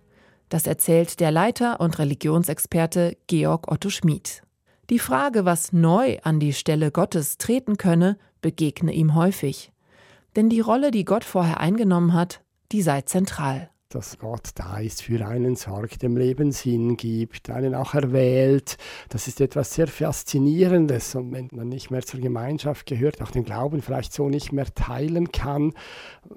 Das 0.48 0.66
erzählt 0.66 1.20
der 1.20 1.30
Leiter 1.30 1.80
und 1.80 1.98
Religionsexperte 1.98 3.16
Georg 3.26 3.70
Otto 3.70 3.90
Schmid. 3.90 4.42
Die 4.90 4.98
Frage, 4.98 5.44
was 5.44 5.72
neu 5.72 6.18
an 6.22 6.40
die 6.40 6.54
Stelle 6.54 6.90
Gottes 6.90 7.37
treten 7.37 7.76
könne, 7.76 8.16
begegne 8.40 8.92
ihm 8.92 9.14
häufig. 9.14 9.72
Denn 10.37 10.48
die 10.48 10.61
Rolle, 10.61 10.90
die 10.90 11.04
Gott 11.04 11.24
vorher 11.24 11.61
eingenommen 11.61 12.14
hat, 12.14 12.40
die 12.72 12.82
sei 12.82 13.02
zentral 13.02 13.70
dass 13.88 14.18
Gott 14.18 14.50
da 14.54 14.78
ist 14.78 15.02
für 15.02 15.26
einen, 15.26 15.56
Sorg 15.56 15.98
dem 15.98 16.16
Leben 16.16 16.52
Sinn 16.52 16.96
gibt, 16.96 17.48
einen 17.48 17.74
auch 17.74 17.94
erwählt. 17.94 18.76
Das 19.08 19.28
ist 19.28 19.40
etwas 19.40 19.72
sehr 19.72 19.88
Faszinierendes. 19.88 21.14
Und 21.14 21.32
wenn 21.32 21.48
man 21.52 21.68
nicht 21.68 21.90
mehr 21.90 22.02
zur 22.02 22.20
Gemeinschaft 22.20 22.87
gehört, 22.87 23.22
auch 23.22 23.30
den 23.30 23.44
Glauben 23.44 23.80
vielleicht 23.80 24.12
so 24.12 24.28
nicht 24.28 24.52
mehr 24.52 24.66
teilen 24.74 25.32
kann, 25.32 25.72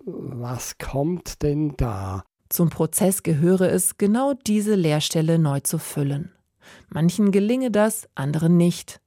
was 0.05 0.77
kommt 0.77 1.43
denn 1.43 1.75
da? 1.75 2.23
Zum 2.51 2.69
Prozess 2.69 3.23
gehöre 3.23 3.69
es, 3.71 3.97
genau 3.97 4.33
diese 4.33 4.75
Leerstelle 4.75 5.39
neu 5.39 5.61
zu 5.61 5.77
füllen. 5.77 6.33
Manchen 6.89 7.31
gelinge 7.31 7.71
das, 7.71 8.09
anderen 8.13 8.57
nicht. 8.57 8.99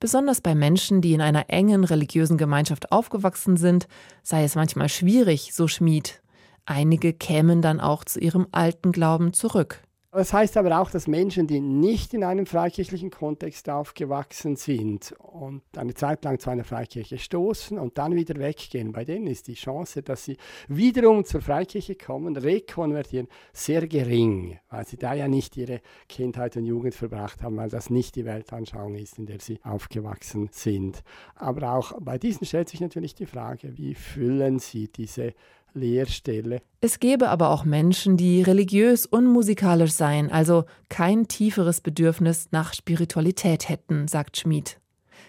Besonders 0.00 0.40
bei 0.40 0.54
Menschen, 0.54 1.02
die 1.02 1.12
in 1.12 1.20
einer 1.20 1.50
engen 1.50 1.84
religiösen 1.84 2.38
Gemeinschaft 2.38 2.90
aufgewachsen 2.90 3.58
sind, 3.58 3.88
sei 4.22 4.44
es 4.44 4.54
manchmal 4.54 4.88
schwierig, 4.88 5.52
so 5.52 5.68
Schmied. 5.68 6.22
Einige 6.64 7.12
kämen 7.12 7.60
dann 7.60 7.78
auch 7.78 8.04
zu 8.04 8.18
ihrem 8.18 8.46
alten 8.52 8.90
Glauben 8.90 9.34
zurück. 9.34 9.82
Das 10.14 10.34
heißt 10.34 10.58
aber 10.58 10.78
auch, 10.78 10.90
dass 10.90 11.06
Menschen, 11.06 11.46
die 11.46 11.60
nicht 11.60 12.12
in 12.12 12.22
einem 12.22 12.44
freikirchlichen 12.44 13.10
Kontext 13.10 13.70
aufgewachsen 13.70 14.56
sind 14.56 15.14
und 15.18 15.62
eine 15.74 15.94
Zeit 15.94 16.22
lang 16.22 16.38
zu 16.38 16.50
einer 16.50 16.64
Freikirche 16.64 17.16
stoßen 17.16 17.78
und 17.78 17.96
dann 17.96 18.14
wieder 18.14 18.38
weggehen, 18.38 18.92
bei 18.92 19.06
denen 19.06 19.26
ist 19.26 19.48
die 19.48 19.54
Chance, 19.54 20.02
dass 20.02 20.26
sie 20.26 20.36
wiederum 20.68 21.24
zur 21.24 21.40
Freikirche 21.40 21.94
kommen, 21.94 22.36
rekonvertieren, 22.36 23.26
sehr 23.54 23.86
gering, 23.86 24.58
weil 24.68 24.86
sie 24.86 24.98
da 24.98 25.14
ja 25.14 25.28
nicht 25.28 25.56
ihre 25.56 25.80
Kindheit 26.10 26.58
und 26.58 26.66
Jugend 26.66 26.94
verbracht 26.94 27.42
haben, 27.42 27.56
weil 27.56 27.70
das 27.70 27.88
nicht 27.88 28.14
die 28.14 28.26
Weltanschauung 28.26 28.96
ist, 28.96 29.18
in 29.18 29.24
der 29.24 29.40
sie 29.40 29.60
aufgewachsen 29.64 30.50
sind. 30.52 31.02
Aber 31.36 31.72
auch 31.72 31.98
bei 32.02 32.18
diesen 32.18 32.46
stellt 32.46 32.68
sich 32.68 32.82
natürlich 32.82 33.14
die 33.14 33.24
Frage, 33.24 33.78
wie 33.78 33.94
füllen 33.94 34.58
sie 34.58 34.88
diese 34.88 35.32
Lehrstelle. 35.74 36.60
Es 36.80 37.00
gäbe 37.00 37.28
aber 37.28 37.50
auch 37.50 37.64
Menschen, 37.64 38.16
die 38.16 38.42
religiös 38.42 39.06
unmusikalisch 39.06 39.92
seien, 39.92 40.30
also 40.30 40.64
kein 40.88 41.28
tieferes 41.28 41.80
Bedürfnis 41.80 42.48
nach 42.50 42.74
Spiritualität 42.74 43.68
hätten, 43.68 44.08
sagt 44.08 44.36
Schmid. 44.36 44.78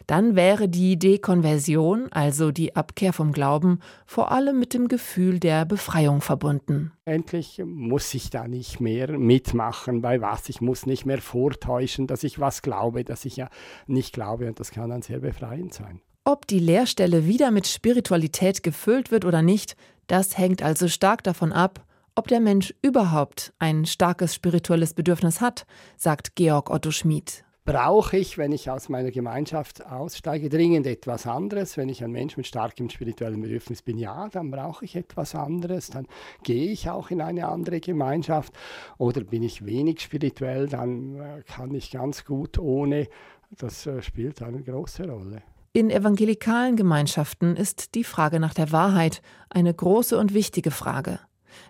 Dann 0.07 0.35
wäre 0.35 0.67
die 0.67 0.99
Dekonversion, 0.99 2.11
also 2.11 2.51
die 2.51 2.75
Abkehr 2.75 3.13
vom 3.13 3.31
Glauben, 3.31 3.79
vor 4.05 4.31
allem 4.31 4.59
mit 4.59 4.73
dem 4.73 4.87
Gefühl 4.87 5.39
der 5.39 5.65
Befreiung 5.65 6.21
verbunden. 6.21 6.91
Endlich 7.05 7.61
muss 7.65 8.13
ich 8.13 8.29
da 8.29 8.47
nicht 8.47 8.79
mehr 8.79 9.17
mitmachen 9.17 10.01
bei 10.01 10.21
was. 10.21 10.49
Ich 10.49 10.61
muss 10.61 10.85
nicht 10.85 11.05
mehr 11.05 11.21
vortäuschen, 11.21 12.07
dass 12.07 12.23
ich 12.23 12.39
was 12.39 12.61
glaube, 12.61 13.03
dass 13.03 13.25
ich 13.25 13.37
ja 13.37 13.49
nicht 13.87 14.13
glaube. 14.13 14.47
Und 14.47 14.59
das 14.59 14.71
kann 14.71 14.89
dann 14.89 15.01
sehr 15.01 15.19
befreiend 15.19 15.73
sein. 15.73 16.01
Ob 16.25 16.47
die 16.47 16.59
Lehrstelle 16.59 17.27
wieder 17.27 17.51
mit 17.51 17.67
Spiritualität 17.67 18.63
gefüllt 18.63 19.11
wird 19.11 19.25
oder 19.25 19.41
nicht, 19.41 19.75
das 20.07 20.37
hängt 20.37 20.61
also 20.61 20.87
stark 20.87 21.23
davon 21.23 21.51
ab, 21.51 21.85
ob 22.15 22.27
der 22.27 22.39
Mensch 22.39 22.73
überhaupt 22.81 23.53
ein 23.57 23.85
starkes 23.85 24.35
spirituelles 24.35 24.93
Bedürfnis 24.93 25.41
hat, 25.41 25.65
sagt 25.97 26.35
Georg 26.35 26.69
Otto 26.69 26.91
Schmid. 26.91 27.43
Brauche 27.65 28.17
ich, 28.17 28.37
wenn 28.37 28.51
ich 28.51 28.69
aus 28.69 28.89
meiner 28.89 29.09
Gemeinschaft 29.09 29.85
aussteige, 29.85 30.49
dringend 30.49 30.85
etwas 30.85 31.25
anderes? 31.25 31.77
Wenn 31.77 31.87
ich 31.87 32.03
ein 32.03 32.11
Mensch 32.11 32.35
mit 32.35 32.45
starkem 32.45 32.89
spirituellem 32.89 33.41
Bedürfnis 33.41 33.81
bin, 33.81 33.97
ja, 33.97 34.27
dann 34.27 34.51
brauche 34.51 34.83
ich 34.83 34.97
etwas 34.97 35.33
anderes. 35.33 35.89
Dann 35.89 36.05
gehe 36.43 36.71
ich 36.71 36.89
auch 36.89 37.09
in 37.09 37.21
eine 37.21 37.47
andere 37.47 37.79
Gemeinschaft. 37.79 38.51
Oder 38.97 39.23
bin 39.23 39.43
ich 39.43 39.65
wenig 39.65 40.01
spirituell, 40.01 40.67
dann 40.67 41.15
äh, 41.15 41.43
kann 41.43 41.73
ich 41.73 41.89
ganz 41.89 42.25
gut 42.25 42.59
ohne. 42.59 43.07
Das 43.49 43.87
äh, 43.87 44.01
spielt 44.01 44.41
eine 44.41 44.61
große 44.61 45.09
Rolle. 45.09 45.41
In 45.75 45.89
evangelikalen 45.89 46.75
Gemeinschaften 46.75 47.55
ist 47.55 47.95
die 47.95 48.03
Frage 48.03 48.39
nach 48.39 48.53
der 48.53 48.71
Wahrheit 48.71 49.23
eine 49.49 49.73
große 49.73 50.15
und 50.19 50.35
wichtige 50.35 50.69
Frage. 50.69 51.19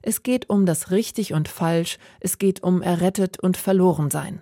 Es 0.01 0.23
geht 0.23 0.49
um 0.49 0.65
das 0.65 0.91
Richtig 0.91 1.31
und 1.31 1.47
Falsch, 1.47 1.97
es 2.19 2.37
geht 2.37 2.61
um 2.63 2.81
Errettet 2.81 3.39
und 3.39 3.55
Verlorensein. 3.55 4.41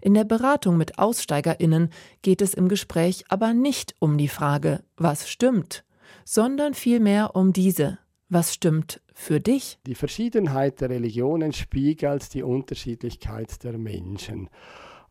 In 0.00 0.14
der 0.14 0.22
Beratung 0.22 0.76
mit 0.76 1.00
Aussteigerinnen 1.00 1.90
geht 2.22 2.40
es 2.40 2.54
im 2.54 2.68
Gespräch 2.68 3.24
aber 3.28 3.52
nicht 3.52 3.96
um 3.98 4.16
die 4.16 4.28
Frage, 4.28 4.84
was 4.96 5.28
stimmt, 5.28 5.84
sondern 6.24 6.72
vielmehr 6.72 7.34
um 7.34 7.52
diese, 7.52 7.98
was 8.28 8.54
stimmt 8.54 9.00
für 9.12 9.40
dich? 9.40 9.80
Die 9.88 9.96
Verschiedenheit 9.96 10.80
der 10.80 10.90
Religionen 10.90 11.52
spiegelt 11.52 12.32
die 12.32 12.44
Unterschiedlichkeit 12.44 13.64
der 13.64 13.76
Menschen. 13.76 14.48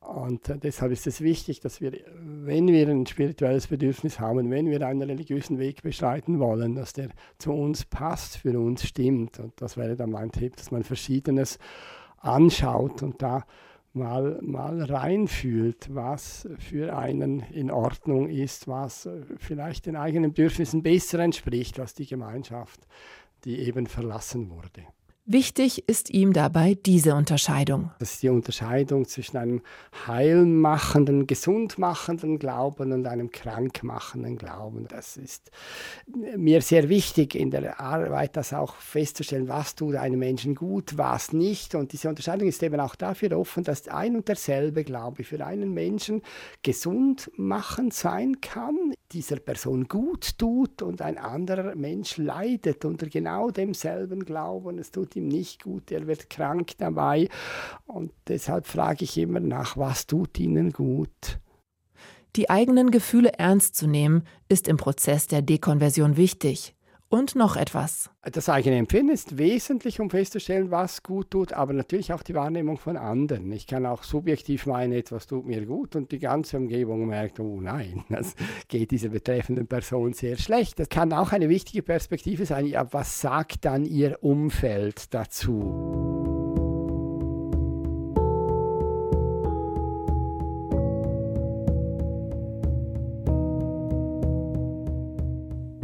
Und 0.06 0.54
deshalb 0.64 0.92
ist 0.92 1.08
es 1.08 1.22
wichtig, 1.22 1.60
dass 1.62 1.80
wir, 1.80 1.94
wenn 2.16 2.68
wir 2.68 2.88
ein 2.90 3.06
spirituelles 3.06 3.68
Bedürfnis 3.68 4.20
haben, 4.20 4.52
wenn 4.52 4.70
wir 4.70 4.86
einen 4.86 5.02
religiösen 5.02 5.60
Weg 5.60 5.82
beschreiten 5.82 6.40
wollen, 6.40 6.76
dass 6.76 6.94
der 6.94 7.10
zu 7.38 7.54
uns 7.54 7.86
passt, 7.86 8.38
für 8.38 8.60
uns 8.60 8.86
stimmt. 8.86 9.40
Und 9.40 9.54
das 9.62 9.78
wäre 9.78 9.96
dann 9.96 10.12
mein 10.12 10.32
Tipp, 10.32 10.56
dass 10.58 10.72
man 10.72 10.84
Verschiedenes 10.84 11.58
anschaut 12.18 13.02
und 13.02 13.22
da 13.22 13.46
mal, 13.94 14.40
mal 14.42 14.82
reinfühlt, 14.84 15.94
was 15.94 16.48
für 16.58 16.98
einen 16.98 17.42
in 17.52 17.72
Ordnung 17.72 18.30
ist, 18.30 18.68
was 18.68 19.08
vielleicht 19.38 19.86
den 19.86 19.96
eigenen 19.96 20.32
Bedürfnissen 20.32 20.84
besser 20.84 21.20
entspricht 21.20 21.80
als 21.80 21.94
die 21.94 22.08
Gemeinschaft, 22.08 22.88
die 23.46 23.60
eben 23.60 23.88
verlassen 23.88 24.50
wurde. 24.50 24.84
Wichtig 25.26 25.88
ist 25.88 26.10
ihm 26.10 26.34
dabei 26.34 26.76
diese 26.86 27.16
Unterscheidung. 27.16 27.92
Das 28.00 28.16
ist 28.16 28.24
die 28.24 28.30
Unterscheidung 28.30 29.08
zwischen 29.08 29.38
einem 29.38 29.62
heilmachenden, 30.06 31.28
gesundmachenden 31.28 32.40
Glauben 32.40 32.92
und 32.92 33.08
einem 33.08 33.32
krankmachenden 33.32 34.38
Glauben. 34.38 34.86
Das 34.90 35.16
ist 35.16 35.50
mir 36.36 36.62
sehr 36.62 36.90
wichtig 36.90 37.36
in 37.36 37.52
der 37.52 37.80
Arbeit, 37.80 38.36
das 38.36 38.52
auch 38.52 38.76
festzustellen, 38.76 39.48
was 39.48 39.76
tut 39.76 39.96
einem 39.96 40.20
Menschen 40.20 40.56
gut, 40.56 40.98
was 40.98 41.32
nicht. 41.32 41.74
Und 41.74 41.94
diese 41.94 42.10
Unterscheidung 42.10 42.50
ist 42.50 42.62
eben 42.62 42.82
auch 42.82 42.96
dafür 42.96 43.40
offen, 43.40 43.64
dass 43.64 43.88
ein 43.88 44.18
und 44.18 44.28
derselbe 44.28 44.84
Glaube 44.84 45.24
für 45.24 45.46
einen 45.46 45.74
Menschen 45.74 46.22
gesund 46.64 47.32
machend 47.38 47.94
sein 47.94 48.42
kann, 48.42 48.94
dieser 49.14 49.38
Person 49.38 49.88
gut 49.88 50.38
tut 50.38 50.82
und 50.82 51.02
ein 51.02 51.18
anderer 51.18 51.76
Mensch 51.76 52.18
leidet 52.18 52.84
unter 52.84 53.08
genau 53.08 53.52
demselben 53.52 54.26
Glauben. 54.26 54.80
Es 54.80 54.92
tut 54.92 55.13
ihm 55.16 55.28
nicht 55.28 55.64
gut, 55.64 55.92
er 55.92 56.08
wird 56.08 56.30
krank 56.30 56.72
dabei. 56.78 57.30
Und 57.86 58.12
deshalb 58.28 58.68
frage 58.68 59.04
ich 59.04 59.18
immer 59.18 59.40
nach, 59.40 59.78
was 59.78 60.08
tut 60.08 60.40
ihnen 60.40 60.72
gut? 60.72 61.40
Die 62.36 62.50
eigenen 62.50 62.90
Gefühle 62.90 63.34
ernst 63.34 63.76
zu 63.76 63.88
nehmen, 63.88 64.24
ist 64.50 64.68
im 64.68 64.78
Prozess 64.78 65.28
der 65.28 65.42
Dekonversion 65.42 66.18
wichtig. 66.18 66.76
Und 67.14 67.36
noch 67.36 67.58
etwas. 67.58 68.10
Das 68.24 68.50
eigene 68.50 68.76
Empfinden 68.76 69.14
ist 69.14 69.38
wesentlich, 69.38 70.00
um 70.00 70.10
festzustellen, 70.10 70.72
was 70.72 71.04
gut 71.04 71.30
tut, 71.30 71.54
aber 71.54 71.72
natürlich 71.72 72.12
auch 72.12 72.24
die 72.24 72.34
Wahrnehmung 72.34 72.80
von 72.80 72.98
anderen. 72.98 73.52
Ich 73.52 73.68
kann 73.68 73.86
auch 73.86 74.02
subjektiv 74.02 74.66
meinen, 74.66 74.94
etwas 74.94 75.28
tut 75.28 75.46
mir 75.46 75.64
gut 75.68 75.96
und 75.96 76.12
die 76.12 76.18
ganze 76.18 76.58
Umgebung 76.58 77.06
merkt, 77.06 77.40
oh 77.40 77.62
nein, 77.62 78.04
das 78.10 78.34
geht 78.68 78.90
dieser 78.90 79.10
betreffenden 79.10 79.68
Person 79.68 80.14
sehr 80.14 80.38
schlecht. 80.38 80.80
Das 80.80 80.90
kann 80.90 81.14
auch 81.14 81.32
eine 81.34 81.50
wichtige 81.50 81.84
Perspektive 81.84 82.48
sein. 82.48 82.66
Ja, 82.66 82.92
was 82.92 83.22
sagt 83.22 83.64
dann 83.64 83.86
ihr 83.86 84.18
Umfeld 84.24 85.14
dazu? 85.14 86.23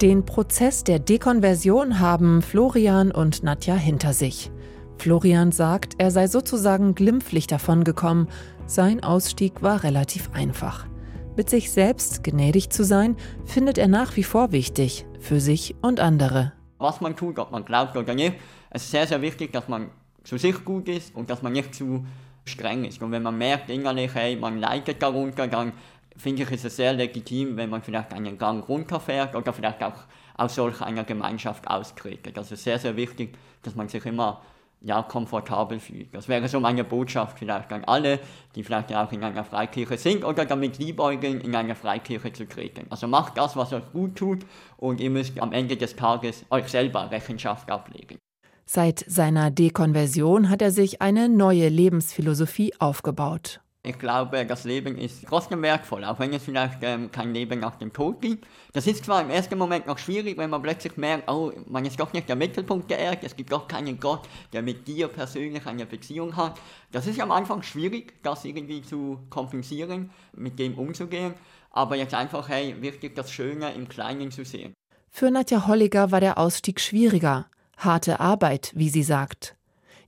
Den 0.02 0.24
Prozess 0.24 0.86
der 0.86 0.98
Dekonversion 1.00 2.00
haben 2.00 2.42
Florian 2.42 3.12
und 3.12 3.44
Nadja 3.44 3.76
hinter 3.76 4.14
sich. 4.14 4.50
Florian 4.98 5.52
sagt, 5.52 5.96
er 5.98 6.10
sei 6.10 6.28
sozusagen 6.28 6.96
glimpflich 6.96 7.48
davongekommen. 7.48 8.30
Sein 8.66 9.04
Ausstieg 9.04 9.62
war 9.62 9.84
relativ 9.84 10.30
einfach. 10.32 10.88
Mit 11.36 11.50
sich 11.50 11.70
selbst 11.70 12.24
gnädig 12.24 12.70
zu 12.70 12.86
sein, 12.86 13.18
findet 13.44 13.78
er 13.78 13.90
nach 13.90 14.16
wie 14.16 14.24
vor 14.24 14.54
wichtig, 14.54 15.06
für 15.20 15.42
sich 15.42 15.76
und 15.82 16.00
andere. 16.00 16.54
Was 16.78 17.02
man 17.02 17.18
tut, 17.18 17.38
ob 17.38 17.52
man 17.52 17.66
glaubt 17.66 17.98
oder 17.98 18.16
nicht, 18.16 18.36
es 18.70 18.84
ist 18.84 18.92
sehr, 18.92 19.06
sehr 19.06 19.22
wichtig, 19.22 19.52
dass 19.52 19.68
man 19.68 19.90
zu 20.24 20.38
sich 20.38 20.64
gut 20.64 20.88
ist 20.88 21.14
und 21.14 21.30
dass 21.30 21.42
man 21.42 21.52
nicht 21.52 21.76
zu 21.76 22.06
streng 22.46 22.86
ist. 22.86 23.02
Und 23.02 23.12
wenn 23.12 23.24
man 23.24 23.38
merkt 23.38 23.70
innerlich, 23.70 24.14
hey, 24.14 24.38
man 24.38 24.60
leidet 24.60 25.04
darunter, 25.04 25.46
dann 25.48 25.74
finde 26.20 26.44
ich, 26.44 26.52
ist 26.52 26.66
es 26.66 26.76
sehr 26.76 26.94
legitim, 26.94 27.58
wenn 27.58 27.70
man 27.70 27.82
vielleicht 27.82 28.14
einen 28.14 28.38
Gang 28.38 28.68
runterfährt 28.68 29.36
oder 29.36 29.54
vielleicht 29.54 29.82
auch 29.82 30.06
aus 30.36 30.56
solch 30.56 30.82
einer 30.82 31.04
Gemeinschaft 31.04 31.68
austritt. 31.68 32.38
Also 32.38 32.56
sehr, 32.56 32.80
sehr 32.80 32.96
wichtig, 32.96 33.38
dass 33.64 33.76
man 33.76 33.88
sich 33.88 34.06
immer 34.06 34.42
ja, 34.82 35.02
komfortabel 35.02 35.80
fühlt. 35.80 36.14
Das 36.14 36.28
wäre 36.28 36.48
so 36.48 36.60
meine 36.60 36.84
Botschaft 36.84 37.40
vielleicht 37.40 37.72
an 37.74 37.84
alle, 37.84 38.20
die 38.56 38.64
vielleicht 38.64 38.94
auch 38.94 39.12
in 39.12 39.24
einer 39.24 39.44
Freikirche 39.44 39.98
sind 39.98 40.24
oder 40.24 40.46
damit 40.46 40.78
liebäugeln, 40.78 41.42
in 41.42 41.56
einer 41.56 41.76
Freikirche 41.76 42.32
zu 42.32 42.48
treten. 42.48 42.86
Also 42.90 43.08
macht 43.08 43.38
das, 43.38 43.56
was 43.56 43.74
euch 43.74 43.92
gut 43.92 44.16
tut 44.16 44.46
und 44.78 45.02
ihr 45.02 45.10
müsst 45.10 45.40
am 45.40 45.52
Ende 45.52 45.76
des 45.76 45.96
Tages 45.96 46.46
euch 46.50 46.68
selber 46.70 47.12
Rechenschaft 47.12 47.70
ablegen. 47.70 48.18
Seit 48.66 49.04
seiner 49.08 49.52
Dekonversion 49.52 50.50
hat 50.50 50.62
er 50.62 50.72
sich 50.72 51.02
eine 51.02 51.28
neue 51.28 51.70
Lebensphilosophie 51.70 52.74
aufgebaut. 52.80 53.62
Ich 53.82 53.98
glaube, 53.98 54.46
das 54.46 54.66
Leben 54.66 54.98
ist 54.98 55.26
trotzdem 55.26 55.62
wertvoll, 55.62 56.04
auch 56.04 56.20
wenn 56.20 56.34
es 56.34 56.44
vielleicht 56.44 56.80
ähm, 56.82 57.10
kein 57.12 57.34
Leben 57.34 57.62
nach 57.62 57.78
dem 57.78 57.94
Tod 57.94 58.20
gibt. 58.20 58.46
Das 58.74 58.86
ist 58.88 59.06
zwar 59.06 59.22
im 59.22 59.30
ersten 59.30 59.58
Moment 59.58 59.88
noch 59.88 59.98
schwierig, 59.98 60.38
wenn 60.38 60.50
man 60.50 60.62
plötzlich 60.62 60.98
merkt, 60.98 61.32
oh, 61.32 61.54
man 61.66 61.86
ist 61.86 61.98
doch 61.98 62.12
nicht 62.12 62.28
der 62.28 62.36
Mittelpunkt 62.36 62.92
der 62.92 63.00
Erde, 63.00 63.26
es 63.26 63.38
gibt 63.38 63.54
doch 63.54 63.70
keinen 63.70 63.98
Gott, 63.98 64.28
der 64.52 64.64
mit 64.64 64.86
dir 64.86 65.08
persönlich 65.08 65.66
eine 65.66 65.86
Beziehung 65.86 66.36
hat. 66.36 66.60
Das 66.92 67.08
ist 67.08 67.22
am 67.22 67.32
Anfang 67.32 67.64
schwierig, 67.64 68.22
das 68.22 68.44
irgendwie 68.44 68.82
zu 68.82 69.20
kompensieren, 69.30 70.10
mit 70.36 70.60
dem 70.60 70.78
umzugehen, 70.78 71.34
aber 71.72 71.96
jetzt 71.96 72.14
einfach, 72.14 72.50
hey, 72.50 72.76
wirklich 72.82 73.14
das 73.14 73.32
Schöne 73.32 73.74
im 73.74 73.88
Kleinen 73.88 74.30
zu 74.30 74.44
sehen. 74.44 74.74
Für 75.10 75.32
Nadja 75.32 75.68
Holliger 75.68 76.12
war 76.12 76.20
der 76.20 76.38
Ausstieg 76.38 76.82
schwieriger. 76.82 77.48
Harte 77.78 78.20
Arbeit, 78.20 78.74
wie 78.76 78.90
sie 78.90 79.04
sagt. 79.04 79.56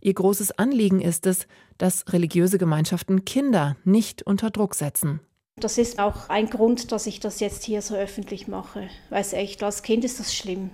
Ihr 0.01 0.13
großes 0.13 0.57
Anliegen 0.57 0.99
ist 0.99 1.25
es, 1.27 1.47
dass 1.77 2.05
religiöse 2.11 2.57
Gemeinschaften 2.57 3.23
Kinder 3.23 3.77
nicht 3.83 4.23
unter 4.23 4.49
Druck 4.49 4.75
setzen. 4.75 5.21
Das 5.57 5.77
ist 5.77 5.99
auch 5.99 6.27
ein 6.29 6.49
Grund, 6.49 6.91
dass 6.91 7.05
ich 7.05 7.19
das 7.19 7.39
jetzt 7.39 7.63
hier 7.63 7.81
so 7.81 7.95
öffentlich 7.95 8.47
mache. 8.47 8.87
Weiß 9.09 9.33
echt, 9.33 9.61
als 9.61 9.83
Kind 9.83 10.03
ist 10.03 10.19
das 10.19 10.33
schlimm. 10.35 10.71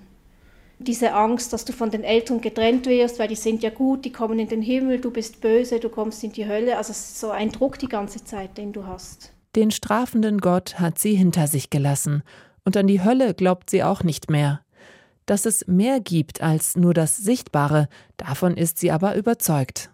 Diese 0.80 1.14
Angst, 1.14 1.52
dass 1.54 1.66
du 1.66 1.74
von 1.74 1.90
den 1.90 2.04
Eltern 2.04 2.40
getrennt 2.40 2.86
wirst, 2.86 3.20
weil 3.20 3.28
die 3.28 3.36
sind 3.36 3.64
ja 3.64 3.72
gut, 3.72 4.06
die 4.06 4.12
kommen 4.12 4.38
in 4.40 4.48
den 4.48 4.62
Himmel, 4.62 5.02
du 5.02 5.12
bist 5.12 5.42
böse, 5.42 5.80
du 5.80 5.90
kommst 5.90 6.24
in 6.24 6.32
die 6.32 6.48
Hölle. 6.48 6.78
Also 6.78 6.92
es 6.92 7.00
ist 7.00 7.20
so 7.20 7.32
ein 7.32 7.52
Druck 7.52 7.80
die 7.80 7.90
ganze 7.90 8.24
Zeit, 8.24 8.58
den 8.58 8.74
du 8.74 8.86
hast. 8.86 9.34
Den 9.56 9.72
strafenden 9.72 10.40
Gott 10.40 10.80
hat 10.80 11.00
sie 11.00 11.16
hinter 11.16 11.48
sich 11.48 11.70
gelassen, 11.70 12.22
und 12.64 12.78
an 12.78 12.86
die 12.86 13.04
Hölle 13.04 13.34
glaubt 13.34 13.70
sie 13.70 13.84
auch 13.84 14.04
nicht 14.04 14.30
mehr. 14.30 14.62
Dass 15.28 15.46
es 15.46 15.68
mehr 15.68 16.00
gibt 16.00 16.42
als 16.42 16.76
nur 16.76 16.96
das 16.96 17.18
Sichtbare, 17.18 17.90
davon 18.16 18.58
ist 18.58 18.80
sie 18.80 18.92
aber 18.92 19.16
überzeugt. 19.16 19.92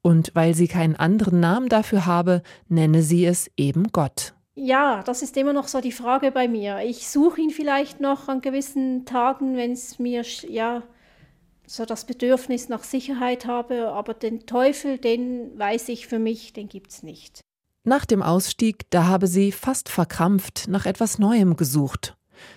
Und 0.00 0.30
weil 0.34 0.54
sie 0.54 0.68
keinen 0.68 0.96
anderen 0.96 1.40
Namen 1.40 1.68
dafür 1.68 2.06
habe, 2.06 2.42
nenne 2.68 3.02
sie 3.02 3.26
es 3.26 3.50
eben 3.56 3.88
Gott. 3.92 4.32
Ja, 4.54 5.02
das 5.02 5.22
ist 5.22 5.36
immer 5.36 5.52
noch 5.52 5.68
so 5.68 5.80
die 5.80 5.92
Frage 5.92 6.30
bei 6.30 6.48
mir. 6.48 6.78
Ich 6.78 7.08
suche 7.08 7.40
ihn 7.40 7.50
vielleicht 7.50 8.00
noch 8.00 8.28
an 8.28 8.40
gewissen 8.40 9.04
Tagen, 9.04 9.56
wenn 9.56 9.72
es 9.72 9.98
mir 9.98 10.22
ja 10.48 10.82
so 11.66 11.84
das 11.84 12.06
Bedürfnis 12.06 12.68
nach 12.68 12.84
Sicherheit 12.84 13.46
habe, 13.46 13.88
aber 13.88 14.14
den 14.14 14.46
Teufel, 14.46 14.98
den 14.98 15.58
weiß 15.58 15.88
ich 15.88 16.06
für 16.06 16.20
mich, 16.20 16.52
den 16.52 16.68
gibt's 16.68 17.02
nicht. 17.02 17.40
Nach 17.82 18.06
dem 18.06 18.22
Ausstieg, 18.22 18.88
da 18.90 19.06
habe 19.06 19.26
sie 19.26 19.50
fast 19.50 19.88
verkrampft 19.88 20.68
nach 20.68 20.86
etwas 20.86 21.18
Neuem 21.18 21.56
gesucht. 21.56 22.16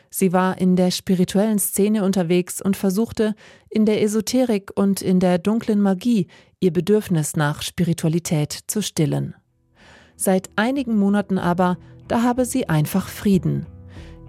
Sie 0.10 0.34
war 0.34 0.60
in 0.60 0.76
der 0.76 0.92
spirituellen 0.92 1.60
Szene 1.60 2.04
unterwegs 2.04 2.62
und 2.62 2.78
versuchte, 2.78 3.36
in 3.70 3.86
der 3.86 4.02
Esoterik 4.02 4.72
und 4.76 5.02
in 5.02 5.20
der 5.20 5.38
dunklen 5.38 5.82
Magie 5.82 6.28
ihr 6.60 6.74
Bedürfnis 6.74 7.36
nach 7.36 7.62
Spiritualität 7.62 8.58
zu 8.68 8.82
stillen. 8.82 9.36
Seit 10.16 10.50
einigen 10.56 10.98
Monaten 10.98 11.38
aber, 11.38 11.78
da 12.08 12.24
habe 12.24 12.46
sie 12.46 12.68
einfach 12.68 13.08
Frieden. 13.08 13.66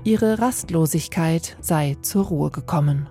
Ihre 0.04 0.38
Rastlosigkeit 0.38 1.56
sei 1.60 1.96
zur 2.02 2.26
Ruhe 2.26 2.50
gekommen. 2.50 3.08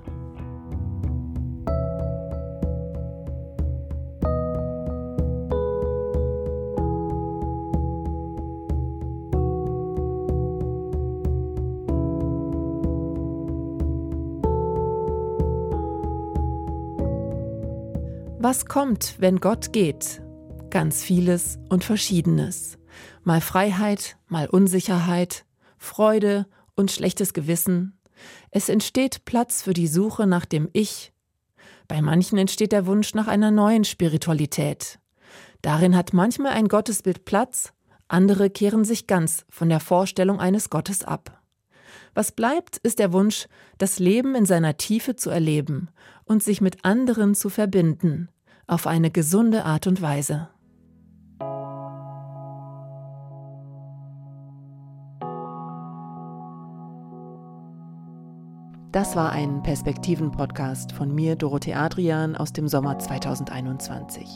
Was 18.42 18.68
kommt, 18.68 19.16
wenn 19.20 19.42
Gott 19.42 19.74
geht? 19.74 20.22
Ganz 20.70 21.04
vieles 21.04 21.60
und 21.68 21.84
Verschiedenes. 21.84 22.78
Mal 23.26 23.42
Freiheit, 23.42 24.16
mal 24.28 24.48
Unsicherheit, 24.48 25.44
Freude 25.78 26.48
und 26.74 26.90
schlechtes 26.90 27.34
Gewissen. 27.34 28.00
Es 28.50 28.70
entsteht 28.70 29.26
Platz 29.26 29.62
für 29.62 29.74
die 29.74 29.88
Suche 29.88 30.26
nach 30.26 30.46
dem 30.46 30.70
Ich. 30.72 31.12
Bei 31.90 32.02
manchen 32.02 32.38
entsteht 32.38 32.72
der 32.72 32.86
Wunsch 32.86 33.14
nach 33.14 33.28
einer 33.28 33.52
neuen 33.52 33.84
Spiritualität. 33.84 35.00
Darin 35.62 35.94
hat 35.94 36.14
manchmal 36.14 36.54
ein 36.54 36.70
Gottesbild 36.70 37.26
Platz, 37.26 37.74
andere 38.08 38.50
kehren 38.50 38.86
sich 38.86 39.06
ganz 39.06 39.46
von 39.50 39.68
der 39.68 39.82
Vorstellung 39.82 40.40
eines 40.40 40.70
Gottes 40.70 41.04
ab. 41.04 41.39
Was 42.14 42.32
bleibt, 42.32 42.78
ist 42.78 43.00
der 43.00 43.14
Wunsch, 43.14 43.48
das 43.78 44.00
Leben 44.00 44.36
in 44.36 44.46
seiner 44.46 44.78
Tiefe 44.78 45.16
zu 45.16 45.30
erleben 45.30 45.90
und 46.26 46.44
sich 46.44 46.62
mit 46.62 46.84
anderen 46.84 47.36
zu 47.36 47.50
verbinden, 47.50 48.30
auf 48.68 48.88
eine 48.88 49.12
gesunde 49.12 49.66
Art 49.66 49.88
und 49.88 50.02
Weise. 50.02 50.50
Das 58.92 59.16
war 59.16 59.32
ein 59.32 59.62
Perspektiven-Podcast 59.62 60.94
von 60.94 61.14
mir, 61.14 61.36
Dorothee 61.36 61.76
Adrian, 61.76 62.36
aus 62.36 62.54
dem 62.54 62.68
Sommer 62.68 62.98
2021. 62.98 64.28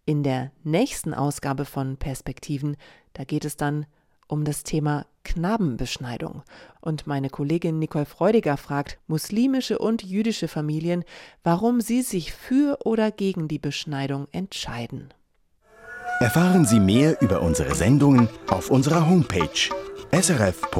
In 0.04 0.22
der 0.22 0.50
nächsten 0.64 1.14
Ausgabe 1.14 1.64
von 1.64 1.96
Perspektiven, 1.96 2.76
da 3.12 3.24
geht 3.24 3.44
es 3.44 3.56
dann 3.56 3.86
um 4.30 4.44
das 4.44 4.62
Thema 4.62 5.06
Knabenbeschneidung. 5.24 6.42
Und 6.80 7.06
meine 7.06 7.30
Kollegin 7.30 7.78
Nicole 7.78 8.06
Freudiger 8.06 8.56
fragt 8.56 8.98
muslimische 9.06 9.78
und 9.78 10.02
jüdische 10.02 10.48
Familien, 10.48 11.04
warum 11.44 11.80
sie 11.80 12.02
sich 12.02 12.32
für 12.32 12.78
oder 12.84 13.10
gegen 13.10 13.48
die 13.48 13.58
Beschneidung 13.58 14.28
entscheiden. 14.32 15.12
Erfahren 16.20 16.64
Sie 16.66 16.80
mehr 16.80 17.20
über 17.22 17.40
unsere 17.42 17.74
Sendungen 17.74 18.28
auf 18.48 18.70
unserer 18.70 19.08
Homepage 19.08 19.70
srf.ch-kultur. 20.12 20.70